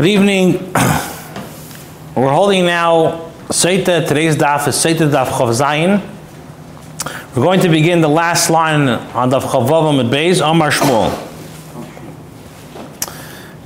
[0.00, 0.72] Good evening.
[2.16, 4.08] We're holding now Seita.
[4.08, 6.00] Today's daf is Seita daf Chav Zayin.
[7.36, 11.10] We're going to begin the last line on daf Chavavam at Beis, Amar Shmuel.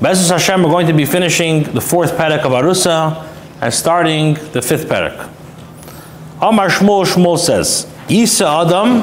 [0.00, 3.24] Bezus Hashem, we're going to be finishing the fourth parak of Arusa
[3.60, 5.30] and starting the fifth parak.
[6.42, 9.02] Amar Shmuel, Shmuel says, Isa Adam,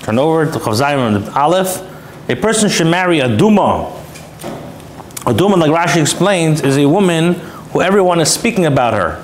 [0.00, 1.82] turn over to Chav Zayin Aleph,
[2.30, 3.97] a person should marry a Duma,
[5.28, 7.34] a Duma, like Rashi explains, is a woman
[7.72, 9.22] who everyone is speaking about her.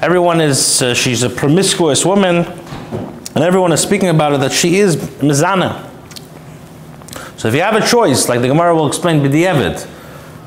[0.00, 2.36] Everyone is, uh, she's a promiscuous woman,
[3.34, 5.88] and everyone is speaking about her that she is Mizana.
[7.36, 9.88] So if you have a choice, like the Gemara will explain, B'di'evid,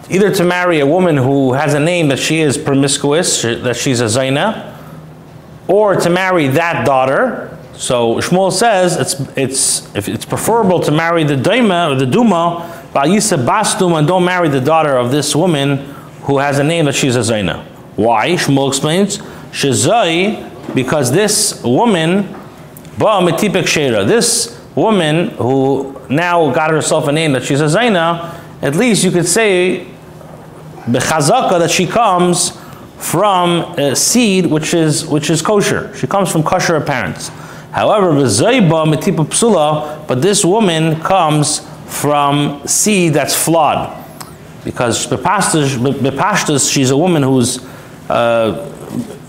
[0.10, 4.00] either to marry a woman who has a name that she is promiscuous, that she's
[4.00, 4.74] a Zaina,
[5.68, 7.58] or to marry that daughter.
[7.74, 12.83] So Shmuel says it's, it's, if it's preferable to marry the Daima or the Duma
[12.94, 15.78] Ba'yisa Bastum and don't marry the daughter of this woman
[16.24, 17.66] who has a name that she's a Zaina.
[17.96, 18.32] Why?
[18.32, 19.18] Shmuel explains,
[19.52, 22.24] Shazai, because this woman,
[22.98, 28.40] Ba Metipek Shera, this woman who now got herself a name that she's a Zaina,
[28.62, 29.88] at least you could say,
[30.86, 32.58] Bechazaka, that she comes
[32.98, 35.94] from a seed which is which is kosher.
[35.96, 37.30] She comes from kosher parents.
[37.72, 44.00] However, but this woman comes from seed that's flawed.
[44.64, 47.60] Because Bepashtas, she's a woman who's
[48.10, 48.70] uh,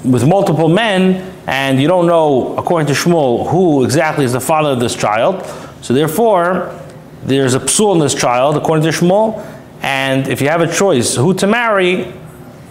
[0.05, 4.71] with multiple men, and you don't know, according to Shmuel, who exactly is the father
[4.71, 5.45] of this child.
[5.83, 6.79] So therefore,
[7.25, 9.45] there's a psul in this child, according to Shmuel,
[9.83, 12.13] and if you have a choice who to marry,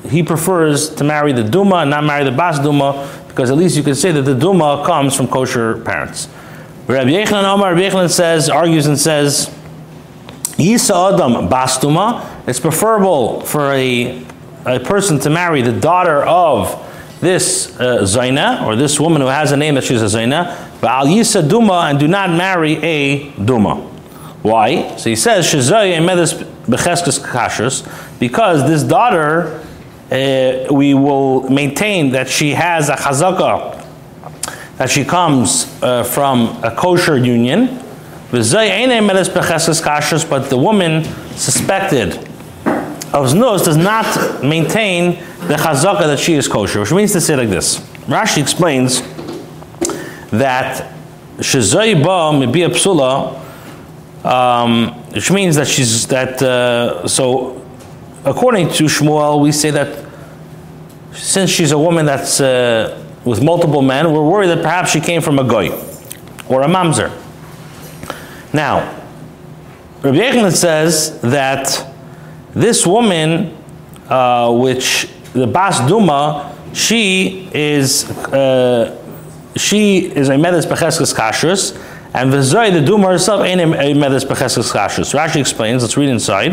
[0.10, 3.76] he prefers to marry the Duma and not marry the Bas Duma, because at least
[3.76, 6.28] you can say that the Duma comes from kosher parents.
[6.88, 9.54] Rabbi Yechanan Omar, Rabbi Yechanan says, argues and says,
[10.58, 14.24] Yisa Adam Bastuma, it's preferable for a,
[14.66, 16.80] a person to marry the daughter of
[17.22, 20.90] this uh, Zaina, or this woman who has a name that she's a Zaina, but
[20.90, 23.76] Al Yisa Duma, and do not marry a Duma.
[24.44, 24.96] Why?
[24.98, 29.66] So he says, Shazay Medes Becheskes Kashus, because this daughter,
[30.12, 33.82] uh, we will maintain that she has a chazaka,
[34.78, 37.80] that she comes uh, from a kosher union,
[40.26, 41.04] but the woman
[41.36, 42.14] suspected
[43.14, 47.36] of znus does not maintain the chazaka that she is kosher, which means to say
[47.36, 47.78] like this.
[48.08, 49.02] Rashi explains
[50.32, 50.92] that
[51.38, 53.40] shezay ba mibi psula,
[54.26, 56.42] um, which means that she's that.
[56.42, 57.64] Uh, so,
[58.26, 60.04] according to Shmuel, we say that
[61.12, 65.22] since she's a woman that's uh, with multiple men, we're worried that perhaps she came
[65.22, 65.70] from a goy
[66.50, 67.12] or a mamzer.
[68.54, 69.04] Now,
[70.04, 71.92] Rabbi Yechanan says that
[72.54, 73.58] this woman,
[74.08, 79.00] uh, which the Bas Duma, she is uh,
[79.56, 81.76] she is a medes becheskes kashrus,
[82.14, 85.14] and V'zoy, the Duma herself, ain't a medes becheskes kashrus.
[85.16, 85.82] Rashi explains.
[85.82, 86.52] Let's read inside.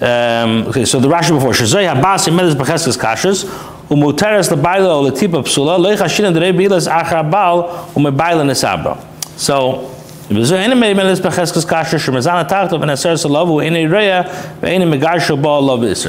[0.00, 3.44] Um, okay, so the Rashi before Shazoy Habas medes becheskes kashrus.
[3.88, 7.64] Umuteres lebaila letipa psula leichashin derei bilas achar bal
[7.94, 8.98] umebaila nesabra.
[9.36, 9.99] So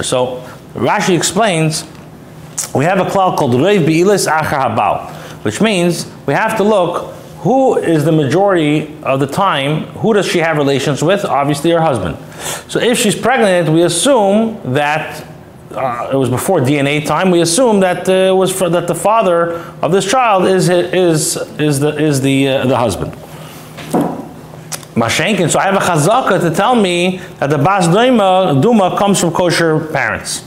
[0.04, 0.42] so
[0.76, 1.86] Rashi explains,
[2.76, 5.10] we have a cloud called Reiv Be'ilis Achar Habal,
[5.44, 10.28] which means we have to look who is the majority of the time, who does
[10.28, 11.26] she have relations with?
[11.26, 12.16] Obviously her husband.
[12.70, 15.26] So if she's pregnant, we assume that
[15.72, 17.32] uh, it was before DNA time.
[17.32, 21.80] We assume that uh, was for, that the father of this child is is is
[21.80, 23.18] the is the uh, the husband.
[24.96, 25.50] Mashenkin.
[25.50, 29.32] So I have a chazaka to tell me that the bas duma, duma comes from
[29.32, 30.42] kosher parents.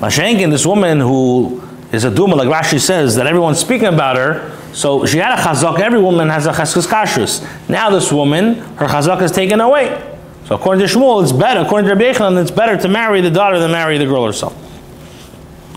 [0.00, 4.56] Mashenkin, this woman who is a duma, like Rashi says, that everyone's speaking about her.
[4.72, 5.80] So she had a chazaka.
[5.80, 7.68] Every woman has a cheskes kashrus.
[7.68, 10.06] Now this woman, her chazaka is taken away.
[10.46, 11.60] So according to Shmuel, it's better.
[11.60, 14.56] According to Rabbi Yechanan, it's better to marry the daughter than marry the girl herself.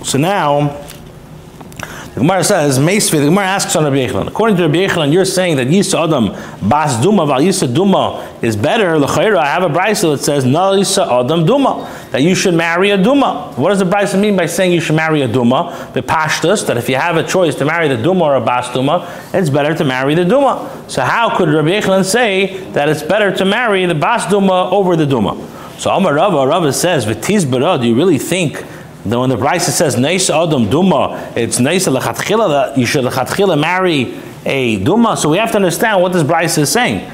[0.04, 0.83] So now
[2.13, 4.27] the Gemara says, Meisvi, the Gemara asks on Rabbi Yechanan.
[4.27, 8.56] According to Rabbi Yechanan, you're saying that Yisa Adam Bas Duma Val Yisa Duma is
[8.56, 9.00] better.
[9.00, 12.92] L'chayra, I have a brisa that says No Yisa Adam Duma that you should marry
[12.92, 13.51] a Duma.
[13.56, 15.89] What does the brisa mean by saying you should marry a Duma?
[15.95, 18.71] The Pashtus that if you have a choice to marry the Duma or a Bas
[18.71, 20.86] Duma, it's better to marry the Duma.
[20.88, 24.95] So how could Rabbi Yechanan say that it's better to marry the Bas Duma over
[24.95, 25.33] the Duma?
[25.80, 27.50] So Amar Rava, Rava says, V'tiz
[27.81, 28.63] do you really think
[29.05, 33.59] then when the Brisa says Neis Adam Duma, it's Neis Lechatchila that you should Lechatchila
[33.59, 35.17] marry a Duma.
[35.17, 37.11] So we have to understand what this Brisa is saying.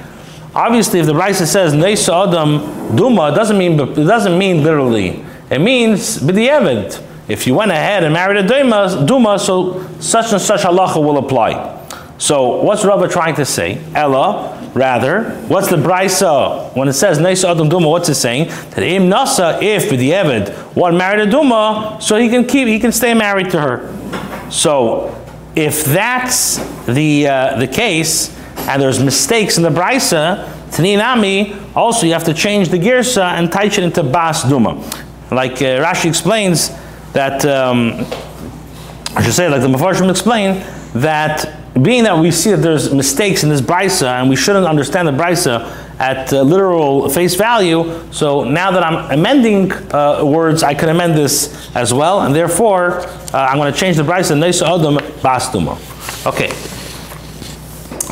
[0.53, 5.25] Obviously, if the Brisa says Neis Adam Duma, it doesn't mean it doesn't mean literally.
[5.49, 7.05] It means b'di'evid.
[7.27, 11.17] If you went ahead and married a duma, duma, so such and such halacha will
[11.17, 11.77] apply.
[12.17, 13.79] So what's Rava trying to say?
[13.93, 17.89] Ella, rather, what's the brisa when it says Nesa Adam Duma?
[17.89, 18.47] What's it saying?
[18.71, 22.91] That Im Nasa, if B'di'evid one married a Duma, so he can keep, he can
[22.91, 24.49] stay married to her.
[24.51, 25.15] So
[25.55, 28.37] if that's the uh, the case,
[28.67, 33.51] and there's mistakes in the brisa, Taninami, also you have to change the girsa and
[33.51, 34.75] teach it into Bas Duma.
[35.31, 36.69] Like uh, Rashi explains
[37.13, 38.05] that, um,
[39.15, 40.63] I should say, like the Mepharshim explain,
[40.93, 45.07] that being that we see that there's mistakes in this brisa and we shouldn't understand
[45.07, 50.73] the brisa at uh, literal face value, so now that I'm amending uh, words, I
[50.73, 54.65] can amend this as well, and therefore uh, I'm going to change the brisa neisa
[54.65, 55.75] adam bastuma.
[56.25, 56.49] Okay.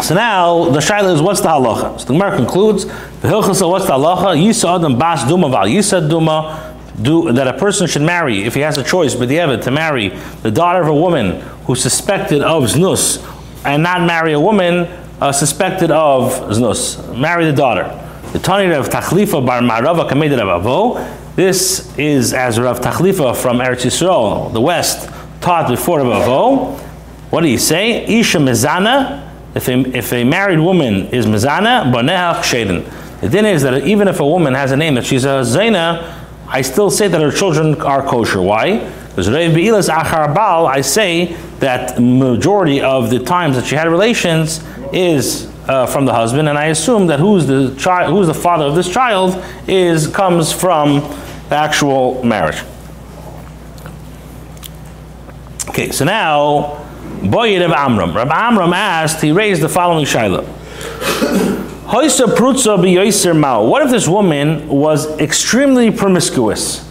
[0.04, 2.00] So now the shaila is what's the halacha?
[2.00, 4.36] So the Gemara concludes the hilchasa what's the halacha?
[4.38, 6.75] Yisa adam bas duma val yisa duma.
[7.00, 10.10] Do, that a person should marry if he has a choice, but the to marry
[10.42, 13.24] the daughter of a woman who's suspected of znus
[13.65, 14.88] and not marry a woman
[15.21, 17.18] uh, suspected of znus.
[17.18, 17.83] Marry the daughter.
[18.33, 21.36] The Tani of Tachlifa bar Marava Kamed Avo.
[21.36, 25.09] This is as Rav Tachlifa from Eretz Yisrael, the West,
[25.42, 26.80] taught before Rav Avo.
[27.30, 28.06] What do you say?
[28.06, 29.24] Isha mezana.
[29.56, 32.83] If a, if a married woman is mezana, baneha ksheden.
[33.21, 36.13] The thing is that even if a woman has a name that she's a zaina,
[36.48, 38.42] I still say that her children are kosher.
[38.42, 38.80] Why?
[40.68, 46.14] I say that majority of the times that she had relations is uh, from the
[46.14, 50.08] husband, and I assume that who's the child, who's the father of this child, is
[50.08, 51.00] comes from
[51.50, 52.62] the actual marriage.
[55.70, 56.88] Okay, so now
[57.24, 58.16] Boyed of Amram.
[58.16, 60.46] Rabbi Amram asked, he raised the following shaila.
[61.88, 66.87] What if this woman was extremely promiscuous?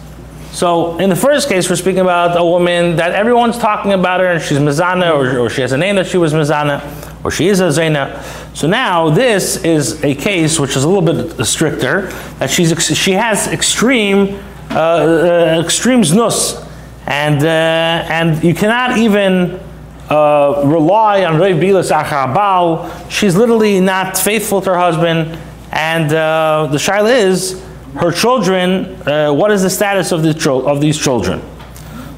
[0.56, 4.28] So in the first case, we're speaking about a woman that everyone's talking about her,
[4.28, 6.80] and she's Mizana, or, or she has a name that she was Mizana,
[7.22, 8.22] or she is a Zaina.
[8.56, 12.06] So now this is a case which is a little bit stricter,
[12.38, 16.66] that she's she has extreme uh, uh, extreme znus,
[17.06, 19.60] and uh, and you cannot even
[20.08, 23.10] uh, rely on Reiv Bilas Achabal.
[23.10, 25.38] She's literally not faithful to her husband,
[25.70, 27.62] and uh, the shaila is
[27.98, 31.40] her children, uh, what is the status of, the tro- of these children?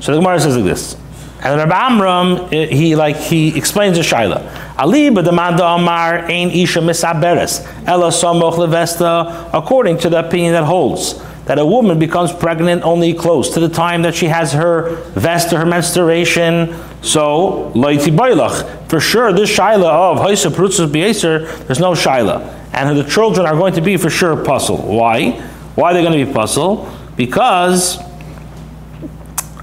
[0.00, 0.96] So the Gemara says like this.
[1.40, 4.76] And Rabbi Amram, uh, he like he explains the shaila.
[4.76, 9.48] Ali b'damanda amar ein isha misaberes ela samoch levesta.
[9.52, 13.68] According to the opinion that holds that a woman becomes pregnant only close to the
[13.68, 16.74] time that she has her vest or her menstruation.
[17.02, 18.88] So loiti bailach.
[18.88, 22.42] For sure, this shaila of haisa prutzus b'yeser, there's no shaila,
[22.72, 24.82] and the children are going to be for sure pasul.
[24.82, 25.40] Why?
[25.78, 26.88] Why are they going to be puzzled?
[27.16, 27.98] Because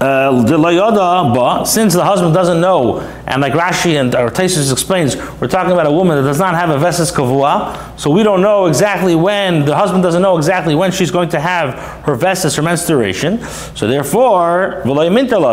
[0.00, 5.72] uh, since the husband doesn't know, and like Rashi and or Taisus explains, we're talking
[5.72, 9.14] about a woman that does not have a veses kavua, so we don't know exactly
[9.14, 11.74] when the husband doesn't know exactly when she's going to have
[12.06, 13.42] her veses, her menstruation.
[13.74, 14.84] So therefore,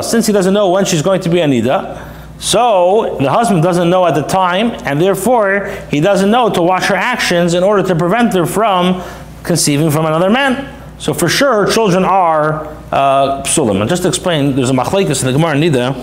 [0.02, 4.06] since he doesn't know when she's going to be anida, so the husband doesn't know
[4.06, 7.96] at the time, and therefore he doesn't know to watch her actions in order to
[7.96, 9.02] prevent her from
[9.44, 10.80] conceiving from another man.
[11.00, 13.82] So for sure, children are uh, psulim.
[13.82, 15.94] And just to explain, there's a machlekes in the Gemara Nida,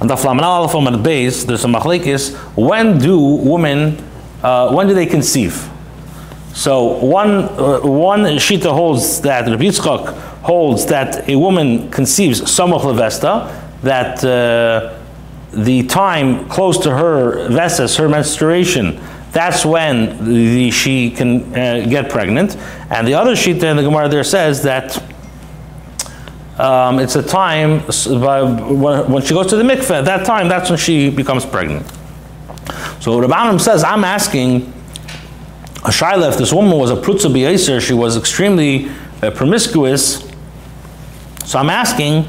[0.00, 3.96] on the Flamanal from the base, there's a machlekes, when do women,
[4.42, 5.68] uh, when do they conceive?
[6.52, 12.82] So one, uh, one shita holds that, Rabbi Yitzchak holds that a woman conceives samach
[12.82, 13.50] levesta,
[13.82, 14.98] that uh,
[15.52, 19.00] the time close to her vestas, her menstruation,
[19.34, 22.56] that's when the, she can uh, get pregnant.
[22.88, 24.96] And the other sheet in the Gemara there says that
[26.58, 29.98] um, it's a time when, she goes to the mikveh.
[29.98, 31.86] At that time, that's when she becomes pregnant.
[33.00, 34.72] So Rabbanim says, I'm asking
[35.78, 38.88] a shaila if this woman was a prutza b'yaser, she was extremely
[39.20, 40.30] uh, promiscuous.
[41.44, 42.24] So I'm asking,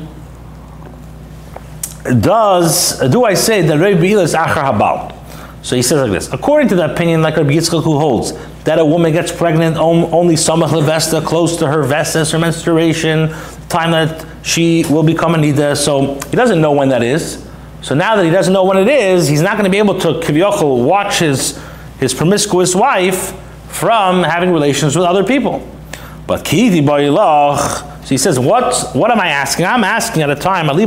[2.19, 5.14] does do I say that Rabbi is achar habal?
[5.65, 8.33] So he says like this: according to the opinion, like Rabbi Yitzchak who holds
[8.65, 13.29] that a woman gets pregnant only samach levesta, close to her vestas, her menstruation,
[13.67, 15.75] time that she will become a nida.
[15.75, 17.43] So he doesn't know when that is.
[17.81, 19.99] So now that he doesn't know when it is, he's not going to be able
[20.01, 21.59] to kivyochel watch his
[21.99, 23.33] his promiscuous wife
[23.67, 25.67] from having relations with other people.
[26.27, 27.94] But kiti barilach.
[28.05, 29.65] So he says, what, what am I asking?
[29.65, 30.79] I'm asking at a time, I'm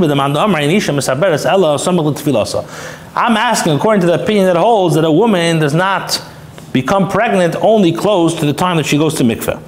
[3.37, 6.23] asking according to the opinion that holds that a woman does not
[6.73, 9.61] become pregnant only close to the time that she goes to mikveh.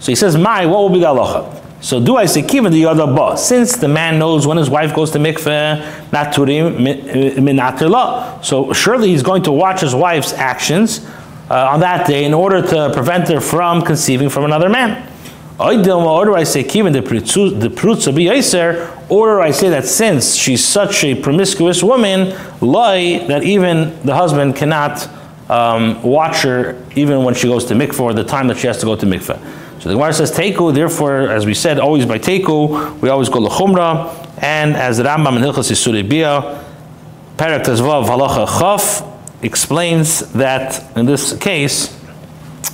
[0.00, 1.62] So he says, my, what will be the halacha?
[1.82, 3.36] So do I say kivan the other ba?
[3.36, 6.78] Since the man knows when his wife goes to mikveh, naturim
[7.36, 11.06] minatir So surely he's going to watch his wife's actions
[11.50, 15.12] uh, on that day in order to prevent her from conceiving from another man.
[15.58, 17.00] Or I say kivan the
[17.70, 18.28] prutza be
[19.08, 24.56] or I say that since she's such a promiscuous woman, lie that even the husband
[24.56, 25.08] cannot
[25.48, 28.78] um, watch her even when she goes to mikveh or the time that she has
[28.78, 29.38] to go to mikveh.
[29.80, 30.74] So the Gemara says teku.
[30.74, 34.24] Therefore, as we said, always by teku, we always go lechumra.
[34.42, 36.62] And as the Rambam in Hilchas Yisurei Bia,
[37.38, 39.02] Perak Tezvav Halacha Chaf
[39.42, 41.94] explains that in this case,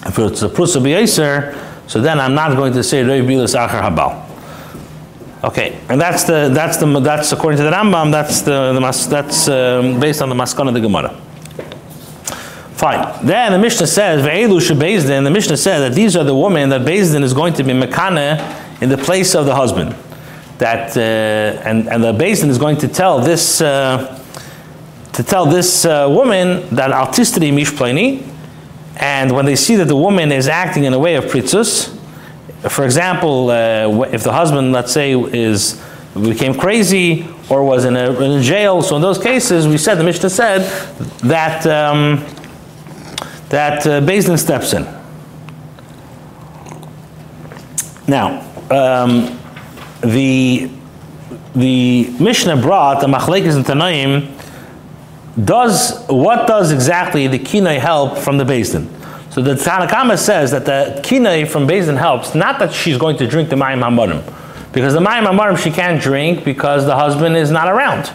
[0.04, 4.24] if it's a prusa b'yaser, so then I'm not going to say Rei Achar Habal.
[5.44, 8.10] Okay, and that's the that's the that's according to the Rambam.
[8.10, 11.10] That's the, the that's um, based on the Maskana of the Gemara.
[12.76, 13.26] Fine.
[13.26, 15.24] Then the Mishnah says Ve'elu Bezdin.
[15.24, 18.80] The Mishnah says that these are the women that Bezdin is going to be mekane
[18.80, 19.94] in the place of the husband.
[20.56, 24.18] That uh, and and the Bezdin is going to tell this uh,
[25.12, 28.31] to tell this uh, woman that artistry mishplani,
[28.96, 31.98] and when they see that the woman is acting in a way of pritzus
[32.68, 35.82] for example, uh, if the husband, let's say, is
[36.14, 40.04] became crazy or was in a, in jail, so in those cases, we said the
[40.04, 40.60] Mishnah said
[41.20, 42.24] that um,
[43.48, 44.84] that uh, Din steps in.
[48.06, 49.38] Now, um,
[50.02, 50.70] the
[51.54, 54.31] the Mishnah brought the Machlekes and Tanaim
[55.44, 58.88] does what does exactly the kinai help from the Din?
[59.30, 63.26] So the Tanakama says that the kinei from Bezin helps, not that she's going to
[63.26, 64.22] drink the Mayim HaMarim.
[64.72, 68.10] Because the Mayim HaMarim she can't drink because the husband is not around.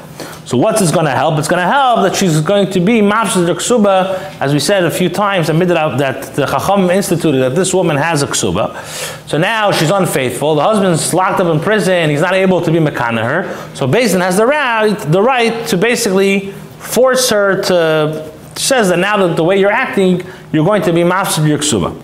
[0.45, 1.37] So what's this going to help?
[1.39, 4.91] It's going to help that she's going to be mafsed ksuba, as we said a
[4.91, 8.79] few times, that the Chacham instituted that this woman has a ksuba.
[9.27, 10.55] So now she's unfaithful.
[10.55, 12.09] The husband's locked up in prison.
[12.11, 13.75] He's not able to be mekana her.
[13.75, 18.99] So Bezin has the right, the right to basically force her to uh, says that
[18.99, 22.03] now that the way you're acting, you're going to be mafsid your.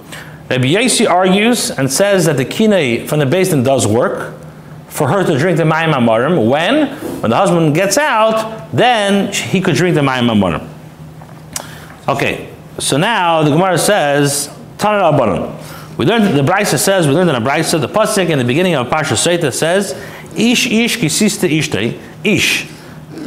[0.50, 4.36] Rabbi Yasi argues and says that the kinei from the basin does work
[4.88, 6.48] for her to drink the mayim amarim.
[6.48, 6.88] When?
[7.22, 10.70] When the husband gets out, then he could drink the mayim amarim.
[12.08, 15.98] Okay, so now the Gemara says, Tanah Abanim.
[15.98, 18.76] We learned, the Brisa says, we learned in the Brisa, the Pasik in the beginning
[18.76, 19.94] of Parsha Seita says,
[20.36, 22.68] Ish ish kisista ishtei, ish.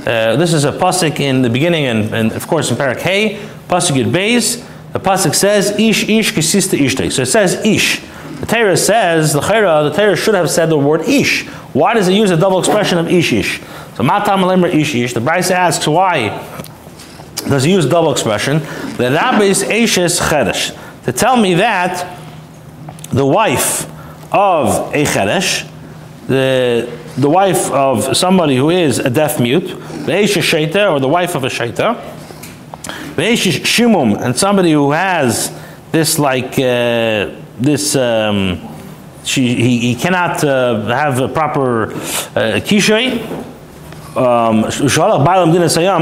[0.06, 3.40] Uh, this is a pasuk in the beginning, and, and of course in Parak Hey,
[3.68, 4.64] pasuk Yud Beis.
[4.92, 7.10] The pasuk says Ish Ish Kisista Ishtei.
[7.10, 8.00] So it says Ish.
[8.40, 11.46] The Torah says the Chayra, the Torah should have said the word Ish.
[11.72, 13.60] Why does it use a double expression of Ish Ish?
[13.96, 15.12] So Matam Alemer Ish Ish.
[15.12, 16.28] The Bryce asks why
[17.48, 18.58] does he use double expression?
[18.96, 20.76] The Rabbis Ashes Cheresh.
[21.04, 22.18] To tell me that
[23.10, 23.84] the wife
[24.32, 25.70] of a Cheresh,
[26.26, 31.35] the the wife of somebody who is a deaf mute, Ve'esha Shaita, or the wife
[31.35, 31.99] of a Shaita,
[33.14, 35.50] Ve'esha Shimum, and somebody who has
[35.92, 38.61] this like, uh, this, um,
[39.25, 43.23] she, he, he cannot uh, have a proper uh, kishay,
[44.14, 44.64] um,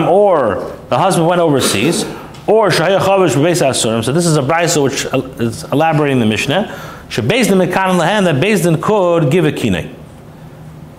[0.08, 2.04] or the husband went overseas,
[2.46, 4.04] or Shahaya Chavish Beis Asurim.
[4.04, 5.06] So this is a brisa which
[5.40, 6.66] is elaborating the Mishnah.
[7.08, 9.94] Shebezdin Mekan Lahan that Bezdin could give a kinei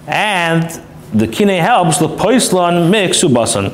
[0.07, 0.81] and
[1.13, 3.71] the kine helps the poislan miksubasan,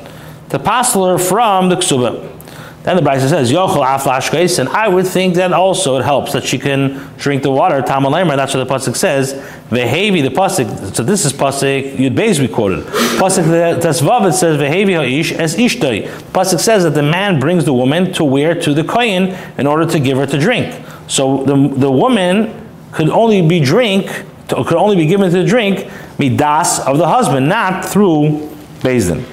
[0.49, 2.31] to pasler from the ksuba.
[2.83, 6.43] Then the Brisa says, Yochel aflash and I would think that also it helps that
[6.43, 7.79] she can drink the water.
[7.81, 9.33] Tamalamer, that's what the Pasuk says.
[9.69, 12.83] Vehevi, the Pasuk, so this is Pasuk, Yud Beis we quoted.
[13.19, 16.07] Pasuk Tesvav, it says, Vehevi ha'ish as ishtari.
[16.31, 18.59] Pasuk says that the man brings the woman to where?
[18.59, 20.83] To the kohen in order to give her to drink.
[21.07, 26.79] So the, the woman could only be drink, could only be given to drink midas
[26.79, 29.25] of the husband, not through Bezdin.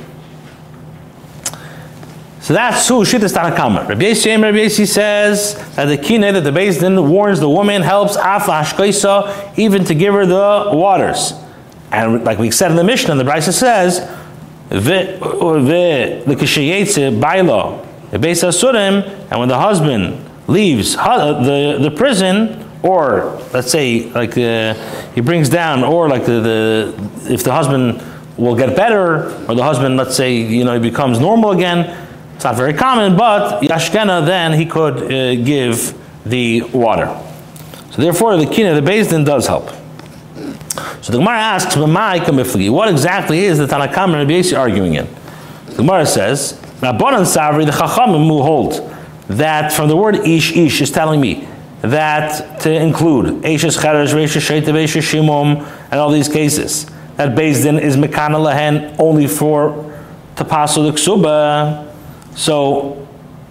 [2.41, 3.87] So that's who Shittas Tanakama.
[3.87, 8.17] Rabbi Yisrael, Rabbi Yisrael says that the kine that the Bezdin warns the woman helps
[8.17, 11.35] Afla Ashkaisa even to give her the waters.
[11.91, 14.01] And like we said in the Mishnah, the Brisa says,
[14.69, 15.19] the
[17.11, 24.11] bailo, the Surim, and when the husband leaves uh, the, the prison, or let's say
[24.11, 24.75] like uh,
[25.15, 28.03] he brings down, or like the, the if the husband
[28.37, 32.07] will get better, or the husband, let's say, you know, he becomes normal again.
[32.37, 35.93] It's not very common, but Yashkena then he could uh, give
[36.25, 37.07] the water.
[37.91, 39.71] So therefore, the kina, the Din does help.
[41.03, 45.09] So the Gemara asks, what exactly is the Tanakam and Rabbi arguing in?
[45.67, 48.95] The Gemara says, Rabbanan Savri, the Chachamim who hold
[49.27, 51.48] that from the word ish, ish is telling me
[51.83, 56.87] that to include Eishes Cheresh, Reishes Sheita, Reishes Shimum, and all these cases.
[57.17, 59.93] That Beis Din is Mekana Lahen only for
[60.35, 61.93] Tapasul Ksuba.
[62.37, 63.09] So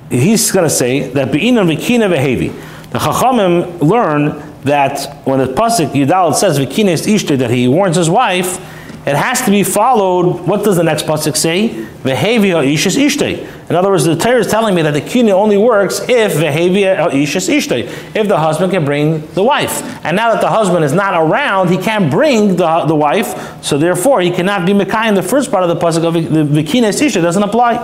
[0.10, 2.54] he's going to say that Be'ina Vikina Vehevi.
[2.92, 7.96] The Chachamim learn that when the Pasuk Yudal says Vikina is Ishte, that he warns
[7.96, 8.60] his wife,
[9.08, 10.42] it has to be followed.
[10.46, 11.70] What does the next pasuk say?
[12.04, 13.70] Vehevi ishis ishtay.
[13.70, 16.84] In other words, the Torah is telling me that the kina only works if vehevi
[17.14, 19.82] ishis ishtay, if the husband can bring the wife.
[20.04, 23.78] And now that the husband is not around, he can't bring the, the wife, so
[23.78, 26.90] therefore he cannot be mekai in the first part of the pasuk of the vikina
[26.90, 27.78] ishtay doesn't apply.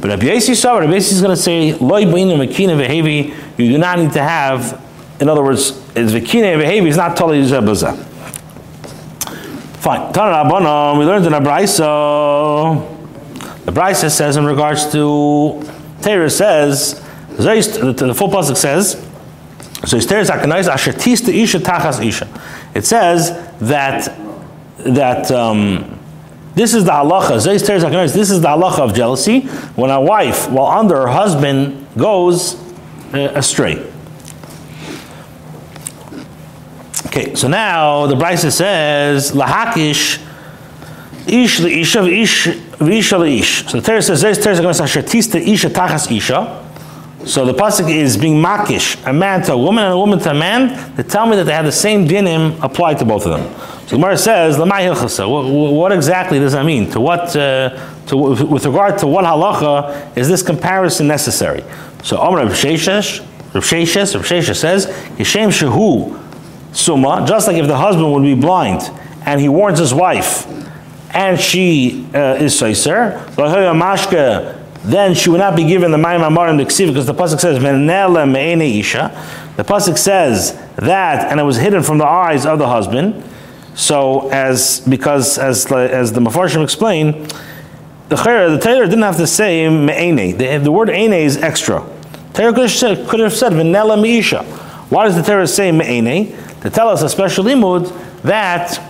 [0.00, 3.34] But Rabbi Yossi saw Rabbi is going to say loy b'inu mekina vehevi.
[3.58, 4.82] You do not need to have.
[5.20, 8.13] In other words, is vikina vehevi is not totally zebazah.
[9.84, 10.14] Fine.
[10.14, 12.80] Tanarabana, we learned in a brisa.
[13.66, 15.62] The brisa says in regards to
[16.00, 16.94] Torah says
[17.28, 18.92] the full pasuk says
[19.84, 19.98] so
[22.74, 24.18] It says that
[24.78, 26.00] that um,
[26.54, 27.44] this is the halacha.
[27.44, 29.40] This is the halacha of jealousy
[29.76, 32.54] when a wife, while under her husband, goes
[33.12, 33.86] uh, astray.
[37.16, 40.20] Okay, so now the Brisa says lahakish
[41.28, 43.70] ish leisha ish v'isha leish.
[43.70, 46.60] So the Torah says this Torah going to say isha tachas isha.
[47.24, 50.32] So the pasuk is being makish, a man to a woman and a woman to
[50.32, 50.96] a man.
[50.96, 53.60] They tell me that they have the same dinim applied to both of them.
[53.86, 56.90] So Gemara says, "Lamai hilchasa." What, what exactly does that mean?
[56.90, 57.36] To what?
[57.36, 61.62] Uh, to, with regard to what halacha is this comparison necessary?
[62.02, 63.20] So Amr Rav Sheshes,
[63.54, 66.23] Rav Sheshes, Rav Sheshes says, "Yishem shehu
[66.74, 68.82] summa, just like if the husband would be blind
[69.24, 70.46] and he warns his wife
[71.14, 73.34] and she uh, is soiser,
[74.84, 77.56] then she would not be given the Mayim Amarim the because the Pasuk says,
[78.78, 79.52] isha.
[79.56, 83.24] The Pasuk says that, and it was hidden from the eyes of the husband.
[83.74, 87.34] So, as because as as the Mefarshim explained,
[88.08, 90.36] the the Taylor didn't have to say me'ene.
[90.36, 91.84] The, the word ene is extra.
[92.34, 94.44] Taylor could have said, could Venela Meisha.
[94.90, 96.36] Why does the Torah say me'ene?
[96.64, 98.80] To tell us a special limud that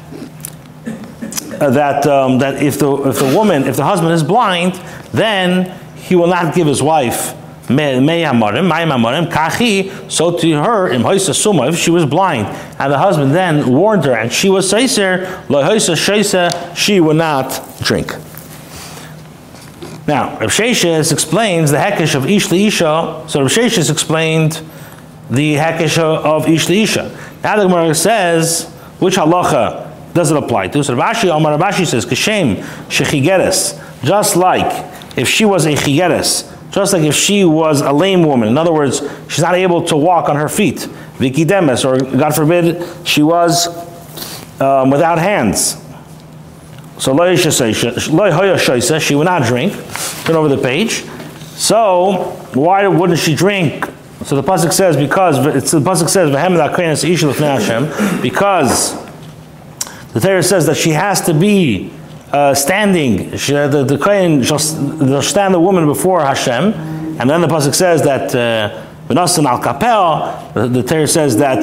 [1.61, 4.75] uh, that um, that if the if the woman if the husband is blind,
[5.13, 7.35] then he will not give his wife
[7.67, 7.77] so
[10.37, 12.47] to her, in suma if she was blind,
[12.79, 15.27] and the husband then warned her, and she was seiser,
[16.77, 18.13] she would not drink.
[20.07, 23.25] Now, Rav Sheshes explains the hekesh of Ish Isha.
[23.27, 24.61] So Rav Sheshes explained
[25.31, 27.11] the hekesh of Ish Isha.
[27.45, 30.83] Now the Gemara says, which halacha does it apply to?
[30.83, 32.57] So Rashi, Omar Rashi says, Kashem
[32.89, 38.25] shechigeres, just like if she was a chigeres, just like if she was a lame
[38.25, 38.49] woman.
[38.49, 40.89] In other words, she's not able to walk on her feet.
[41.19, 43.69] Viki demes, or God forbid, she was
[44.61, 45.77] um, without hands.
[46.97, 47.13] So
[48.99, 49.73] she would not drink.
[50.25, 51.05] Turn over the page.
[51.57, 53.89] So why wouldn't she drink
[54.25, 58.95] so the pasuk says because it's the pasuk says v'hem la'krenas ish Hashem because
[60.15, 61.93] the Torah says that she has to be
[62.33, 63.37] uh, standing.
[63.37, 66.73] She, the the kohen shall, stand the woman before Hashem,
[67.21, 68.31] and then the pasuk says that
[69.09, 70.53] v'nasan uh, al kapel.
[70.55, 71.61] The, the Torah says that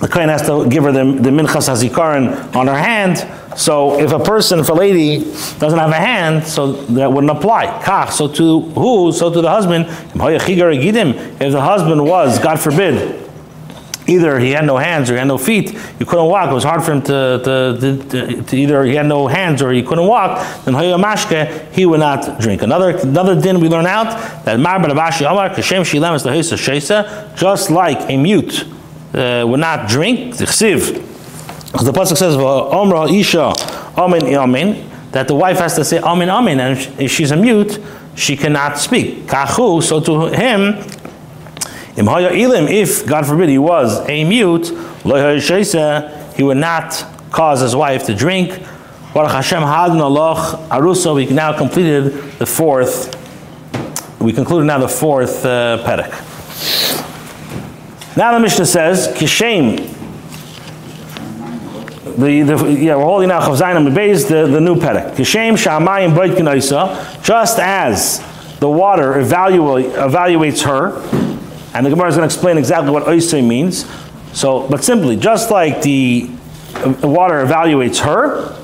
[0.00, 3.26] the kohen has to give her the, the minchas hazikaron on her hand.
[3.58, 5.24] So if a person, if a lady
[5.58, 7.66] doesn't have a hand, so that wouldn't apply.
[7.82, 9.10] Kach, so to who?
[9.10, 9.86] So to the husband.
[9.88, 13.28] If the husband was, God forbid,
[14.06, 16.52] either he had no hands or he had no feet, he couldn't walk.
[16.52, 19.72] It was hard for him to, to, to, to either he had no hands or
[19.72, 20.38] he couldn't walk.
[20.64, 22.62] Then mashke, he would not drink.
[22.62, 28.16] Another another din we learn out that mar amar kashem shilem is just like a
[28.16, 28.64] mute
[29.14, 30.36] uh, would not drink.
[30.36, 30.46] The
[31.72, 33.52] because the pasuk says, "Omra isha
[33.98, 37.78] amen amen," that the wife has to say amen amen, and if she's a mute,
[38.14, 39.28] she cannot speak.
[39.30, 40.76] So to him,
[41.96, 44.68] if God forbid he was a mute,
[46.36, 48.62] he would not cause his wife to drink.
[49.14, 51.14] Baruch Hashem Hadon Allah Arusa.
[51.14, 53.14] We now completed the fourth.
[54.20, 55.76] We concluded now the fourth uh.
[58.16, 59.97] Now the Mishnah says, Kishem
[62.18, 65.14] the, the yeah, we're holding now Chavzayin base the, the new perek.
[65.14, 68.18] Kishem Shamayim Beit Kenoisa, just as
[68.58, 71.00] the water evaluate, evaluates her,
[71.74, 73.86] and the Gemara is going to explain exactly what Oisei means.
[74.32, 76.28] So, but simply, just like the,
[77.02, 78.54] water evaluates her,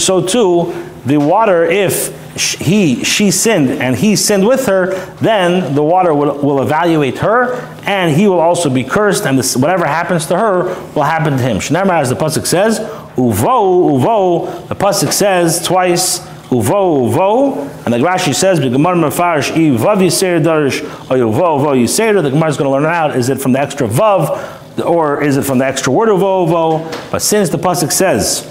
[0.00, 5.82] so too, the water, if he she sinned and he sinned with her, then the
[5.82, 10.26] water will, will evaluate her, and he will also be cursed, and this, whatever happens
[10.26, 11.58] to her will happen to him.
[11.58, 12.78] Shneimar, as the pasuk says,
[13.16, 14.68] uvo uvo.
[14.68, 16.20] The pasuk says twice.
[16.50, 21.76] Uvo uvo, and the Rashi says, "B'gemar mefarish i vav yiser darish or uvo uvo
[21.80, 25.22] yiser." The Gemara is going to learn out: is it from the extra vav, or
[25.22, 27.10] is it from the extra word uvo uvo?
[27.12, 28.42] But since the pasuk says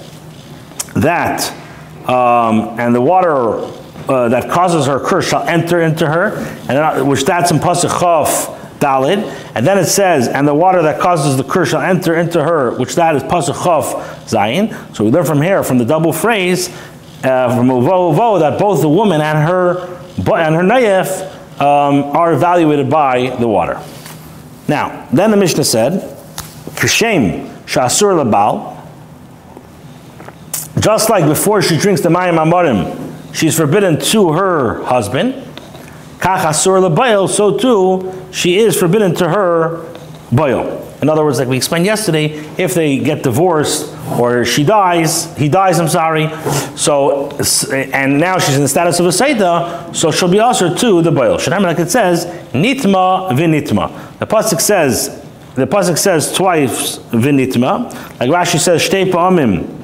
[0.96, 1.54] that,
[2.08, 3.56] um, and the water
[4.08, 8.00] uh, that causes her curse shall enter into her, and then, which that's in pasuk
[8.00, 9.24] chaf dalid,
[9.56, 12.78] and then it says, and the water that causes the curse shall enter into her,
[12.78, 13.86] which that is pasuk chaf
[14.26, 14.96] zayin.
[14.96, 16.70] So we learn from here from the double phrase
[17.24, 22.34] uh, from uvo uvo that both the woman and her and her nayef um, are
[22.34, 23.82] evaluated by the water.
[24.68, 26.02] Now, then the Mishnah said,
[26.76, 28.79] "Kishem shasur labal."
[30.80, 35.46] Just like before she drinks the mayim amorim, she's forbidden to her husband.
[36.22, 39.86] So too she is forbidden to her
[40.32, 40.86] boil.
[41.02, 42.26] In other words, like we explained yesterday,
[42.58, 46.30] if they get divorced or she dies, he dies, I'm sorry,
[46.76, 47.30] so,
[47.72, 51.12] and now she's in the status of a Seita, so she'll be also to the
[51.12, 51.38] boil.
[51.38, 54.20] Shadam, like it says, nitma vinitma.
[54.20, 59.79] The Pasuk says, the Pasuk says twice vinitma, like Rashi says, shtei pa'amim,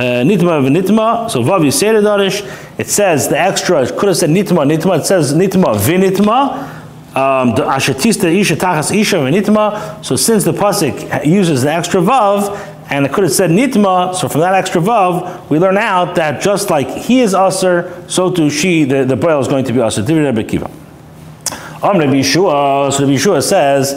[0.00, 2.42] nitma v'nitma, so vav yisere darish.
[2.78, 5.00] It says the extra could have said nitma nitma.
[5.00, 6.78] It says nitma v'nitma.
[7.10, 10.04] Um, ashetista isha tachas isha v'nitma.
[10.04, 12.56] So since the pasuk uses the extra vav,
[12.90, 16.40] and it could have said nitma, so from that extra vav, we learn out that
[16.40, 19.80] just like he is usher, so too she, the, the boil is going to be
[19.80, 20.02] usher.
[20.02, 23.94] Om Rebbe Yeshua, so Rebbe Yeshua says,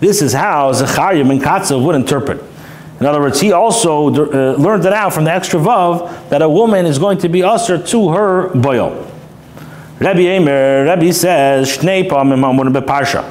[0.00, 2.40] this is how Zechariah ben Katzov would interpret.
[3.00, 6.48] In other words, he also uh, learned it out from the extra vav that a
[6.48, 8.90] woman is going to be usher to her boil.
[10.00, 13.22] Rabbi Eimer, Rabbi says, Shnei pamim amurim beparsha.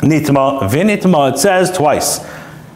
[0.00, 2.20] Nitma vinitma, it says twice.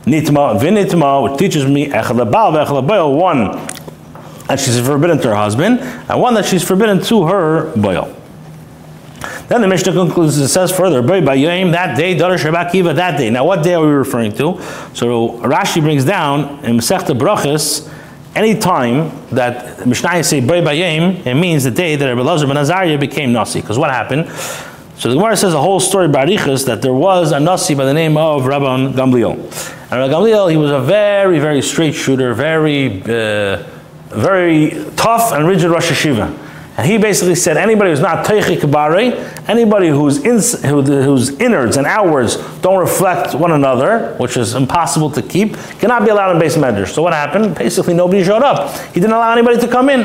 [0.04, 3.52] Nitma vinitma, which teaches me echad lebal v'echad boil, one
[4.46, 8.14] that she's forbidden to her husband, and one that she's forbidden to her boil.
[9.48, 13.30] Then the Mishnah concludes and says further, that day, Darash that day.
[13.30, 14.60] Now, what day are we referring to?
[14.94, 17.90] So Rashi brings down in Masechta Brachas,
[18.34, 22.56] any time that Mishnah say Bay Bayim, it means the day that Rabbi Lazar ben
[22.56, 23.60] Azariah became Nasi.
[23.60, 24.28] Because what happened?
[24.96, 27.94] So the Gemara says a whole story Barichas that there was a Nasi by the
[27.94, 29.34] name of Rabban Gamliel.
[29.34, 33.62] And Rabban Gamliel, he was a very, very straight shooter, very, uh,
[34.08, 36.43] very tough and rigid Rosh Hashiva.
[36.76, 41.76] And he basically said anybody who's not Teichi Kabare, anybody whose, in, who, whose innards
[41.76, 46.40] and outwards don't reflect one another, which is impossible to keep, cannot be allowed in
[46.40, 46.92] base measures.
[46.92, 47.54] So what happened?
[47.54, 48.76] Basically, nobody showed up.
[48.88, 50.00] He didn't allow anybody to come in.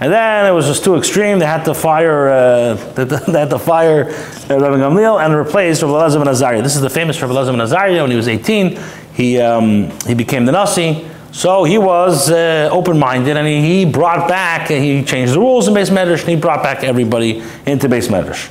[0.00, 1.40] And then it was just too extreme.
[1.40, 5.94] They had to fire, uh, they had to fire uh, Rabbi Gamliel and replace Rabbi
[5.94, 6.62] Elazar ben Azariah.
[6.62, 8.02] This is the famous Rabbi Elazar ben Azariah.
[8.02, 8.78] When he was 18,
[9.14, 11.08] he, um, he became the Nasi.
[11.34, 15.90] So he was uh, open-minded, and he, brought back, he changed the rules in base
[15.90, 18.48] medrash, and he brought back everybody into base medrash.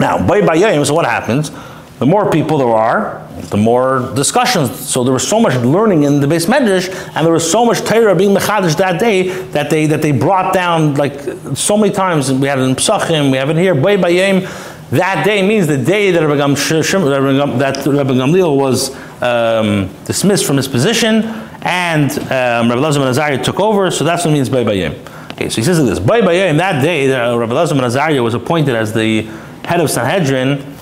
[0.00, 1.52] Now, Bayayim, so what happens?
[2.00, 4.76] The more people there are, the more discussions.
[4.80, 7.78] So there was so much learning in the base medrash, and there was so much
[7.82, 11.20] Torah being mechadish that day that they that they brought down like
[11.54, 12.32] so many times.
[12.32, 13.76] We had it in Psachim, we have it here.
[13.76, 14.68] Bay Bayim.
[14.90, 16.54] That day means the day that Rabbi, Gam,
[17.58, 23.42] that Rabbi Gamliel was um, dismissed from his position and um, Rabbi Lazar ben Azariah
[23.42, 24.98] took over, so that's what means by Bayim.
[25.32, 28.22] Okay, so he says like this, by Bayim, that day, uh, Rabbi Lazar ben Azariah
[28.22, 29.22] was appointed as the
[29.64, 30.72] head of Sanhedrin,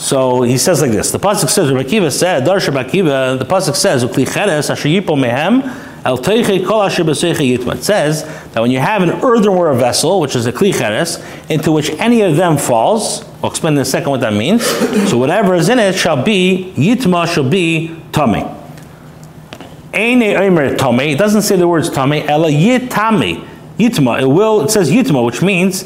[0.00, 4.02] so he says like this, the Pasuk says, Rabbi said, Dar Akiva, the Pasuk says,
[4.02, 5.62] Ukli cheres asher yipo mehem,
[6.06, 7.76] el teiche kol asher yitma.
[7.76, 11.70] It says that when you have an earthenware vessel, which is a kli cheres, into
[11.70, 14.64] which any of them falls, I'll explain in a second what that means,
[15.10, 18.46] so whatever is in it shall be, yitma shall be tummy.
[19.92, 23.46] It doesn't say the words tame, ela yitame.
[23.78, 24.20] Yitma.
[24.20, 25.84] It will, it says yitma, which means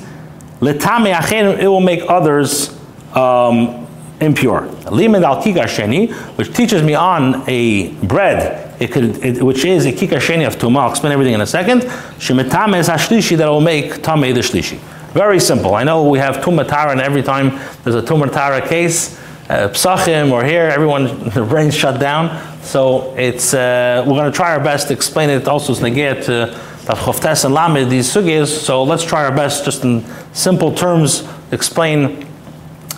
[0.60, 2.76] letame achen, it will make others
[3.14, 3.86] um,
[4.20, 4.62] impure.
[4.86, 9.86] Limid al kikar sheni, which teaches me on a bread, it could, it, which is
[9.86, 10.80] a Kikasheni of tuma.
[10.80, 11.82] I'll explain everything in a second.
[12.18, 14.78] Shemetame is hashlishi that will make tame the shlishi.
[15.12, 15.76] Very simple.
[15.76, 20.44] I know we have tumatara, and every time there's a tumatara case, uh, psachim or
[20.44, 22.62] here, everyone, the brain's shut down.
[22.62, 25.80] So it's uh, we're going to try our best to explain it also to
[26.85, 28.48] that choftes and lamed these sugis.
[28.48, 32.26] So let's try our best, just in simple terms, explain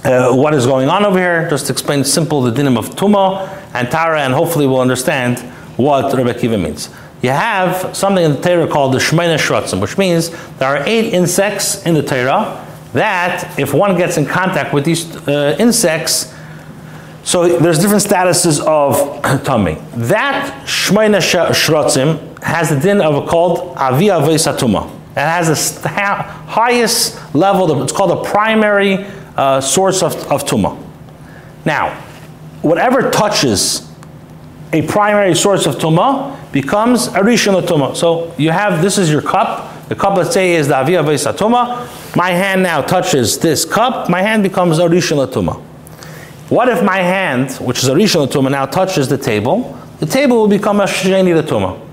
[0.04, 1.48] uh, what is going on over here.
[1.48, 5.38] Just explain simple the dinim of tuma and tara, and hopefully we'll understand
[5.76, 6.90] what Rebbe Kiva means.
[7.22, 11.12] you have something in the Torah called the Shemina Shrotzim, which means there are eight
[11.12, 16.32] insects in the Torah that, if one gets in contact with these uh, insects,
[17.26, 19.74] so there's different statuses of tummy.
[19.96, 24.88] That Shemina Shrotzim has the din of a called Avia Vesatuma.
[25.10, 30.80] It has the highest level, it's called a primary uh, source of, of Tuma.
[31.64, 32.00] Now,
[32.62, 33.92] whatever touches
[34.72, 37.96] a primary source of Tuma becomes a Rishon Tuma.
[37.96, 39.88] So you have, this is your cup.
[39.88, 42.14] The cup, let's say, is the Avia Tuma.
[42.14, 44.08] My hand now touches this cup.
[44.08, 45.65] My hand becomes a Rishon Tuma.
[46.48, 49.78] What if my hand, which is a Rishon Tuma, now touches the table?
[49.98, 51.86] The table will become a Sheni Tuma.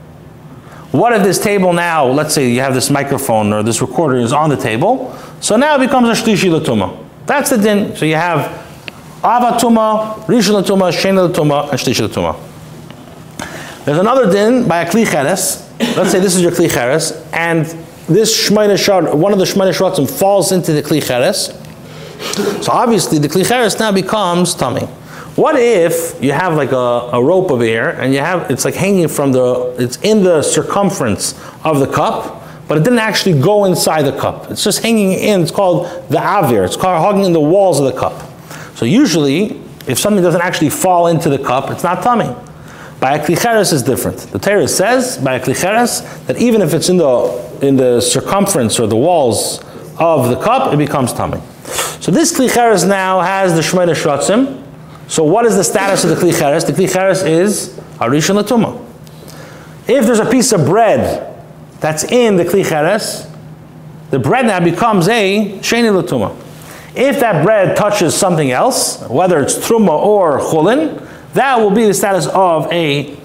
[0.94, 4.32] What if this table now, let's say you have this microphone or this recorder is
[4.32, 5.12] on the table,
[5.42, 6.96] so now it becomes a Shlishi Latuma.
[7.26, 7.96] That's the din.
[7.96, 8.42] So you have
[9.22, 12.38] ava Avatuma, Rishon Latuma, Sheni Latuma, and Shlishi Latuma.
[13.86, 15.68] There's another din by a Kli Cheres.
[15.98, 17.66] Let's say this is your Kli Cheres, and
[18.08, 21.50] this Shemaina Shard, one of the Shemaina Shratzim falls into the Kli Cheres.
[22.64, 24.88] So obviously the klicheres now becomes tummy.
[25.36, 28.76] What if you have like a, a rope of air and you have it's like
[28.76, 31.34] hanging from the it's in the circumference
[31.64, 34.52] of the cup, but it didn't actually go inside the cup.
[34.52, 35.42] It's just hanging in.
[35.42, 36.66] It's called the avir.
[36.66, 38.30] It's called hugging in the walls of the cup.
[38.76, 42.34] So usually, if something doesn't actually fall into the cup, it's not tummy.
[43.00, 44.20] By klicheres is different.
[44.20, 48.80] The Torah says by a klicheres that even if it's in the in the circumference
[48.80, 49.64] or the walls
[50.00, 51.42] of the cup, it becomes tummy.
[52.02, 54.62] So this klicheres now has the shmei shratzim,
[55.08, 56.65] so what is the status of the kli cheres?
[56.65, 58.80] The kli cheres is arishon latuma.
[59.88, 61.36] If there's a piece of bread
[61.80, 63.28] that's in the kli cheres,
[64.10, 66.36] the bread now becomes a sheni latuma.
[66.95, 71.93] If that bread touches something else, whether it's truma or chulin, that will be the
[71.93, 73.15] status of a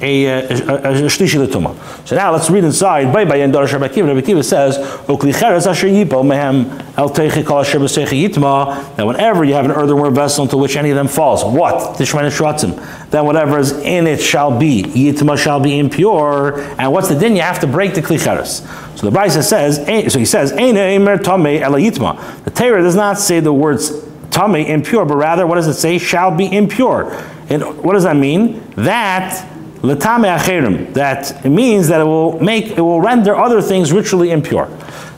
[0.00, 1.74] a, a, uh, uh, uh, shlishi l'tuma.
[2.06, 3.12] So now let's read inside.
[3.12, 4.08] By by Yendar Rabbi Akiva.
[4.08, 7.08] Rabbi Akiva says, "Ukli cheres asher yipo mehem el
[7.44, 11.08] kol asher yitma." That whenever you have an earthenware vessel into which any of them
[11.08, 16.60] falls, what tishmein shratzim, then whatever is in it shall be yitma shall be impure.
[16.78, 17.34] And what's the din?
[17.34, 18.62] You have to break the kli cheres.
[19.00, 19.76] So the Brisa says,
[20.12, 23.90] so he says, "Ein emer tamei ela yitma." The Torah does not say the words
[24.28, 25.96] tamei impure, but rather what does it say?
[25.96, 27.10] Shall be impure.
[27.48, 28.62] And what does that mean?
[28.76, 29.46] That
[29.94, 34.68] that it means that it will make it will render other things ritually impure.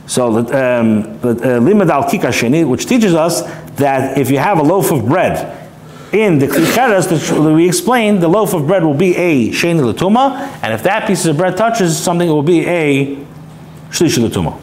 [0.06, 3.42] So um, limad al kikasheni, which teaches us
[3.76, 5.54] that if you have a loaf of bread
[6.12, 10.38] in the klicheres that we explained, the loaf of bread will be a sheni latuma,
[10.62, 13.16] and if that piece of bread touches something, it will be a
[13.90, 14.58] shlishi latuma.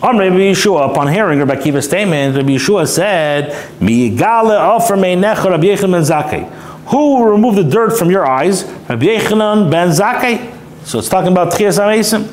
[0.00, 5.64] On Rabbi Yeshua, upon hearing Rabbi Akiva's statement, Rabbi Yeshua said, "Miyigale offer meinecha Rabbi
[5.64, 6.48] Yechim ben Zakei."
[6.88, 8.64] Who will remove the dirt from your eyes?
[8.88, 10.56] Rabbi Yechanan ben Zakkai.
[10.84, 12.26] So it's talking about Tchias HaMesim.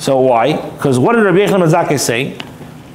[0.00, 0.54] So why?
[0.70, 2.38] Because what did Rabbi Yechanan ben Zakkai say?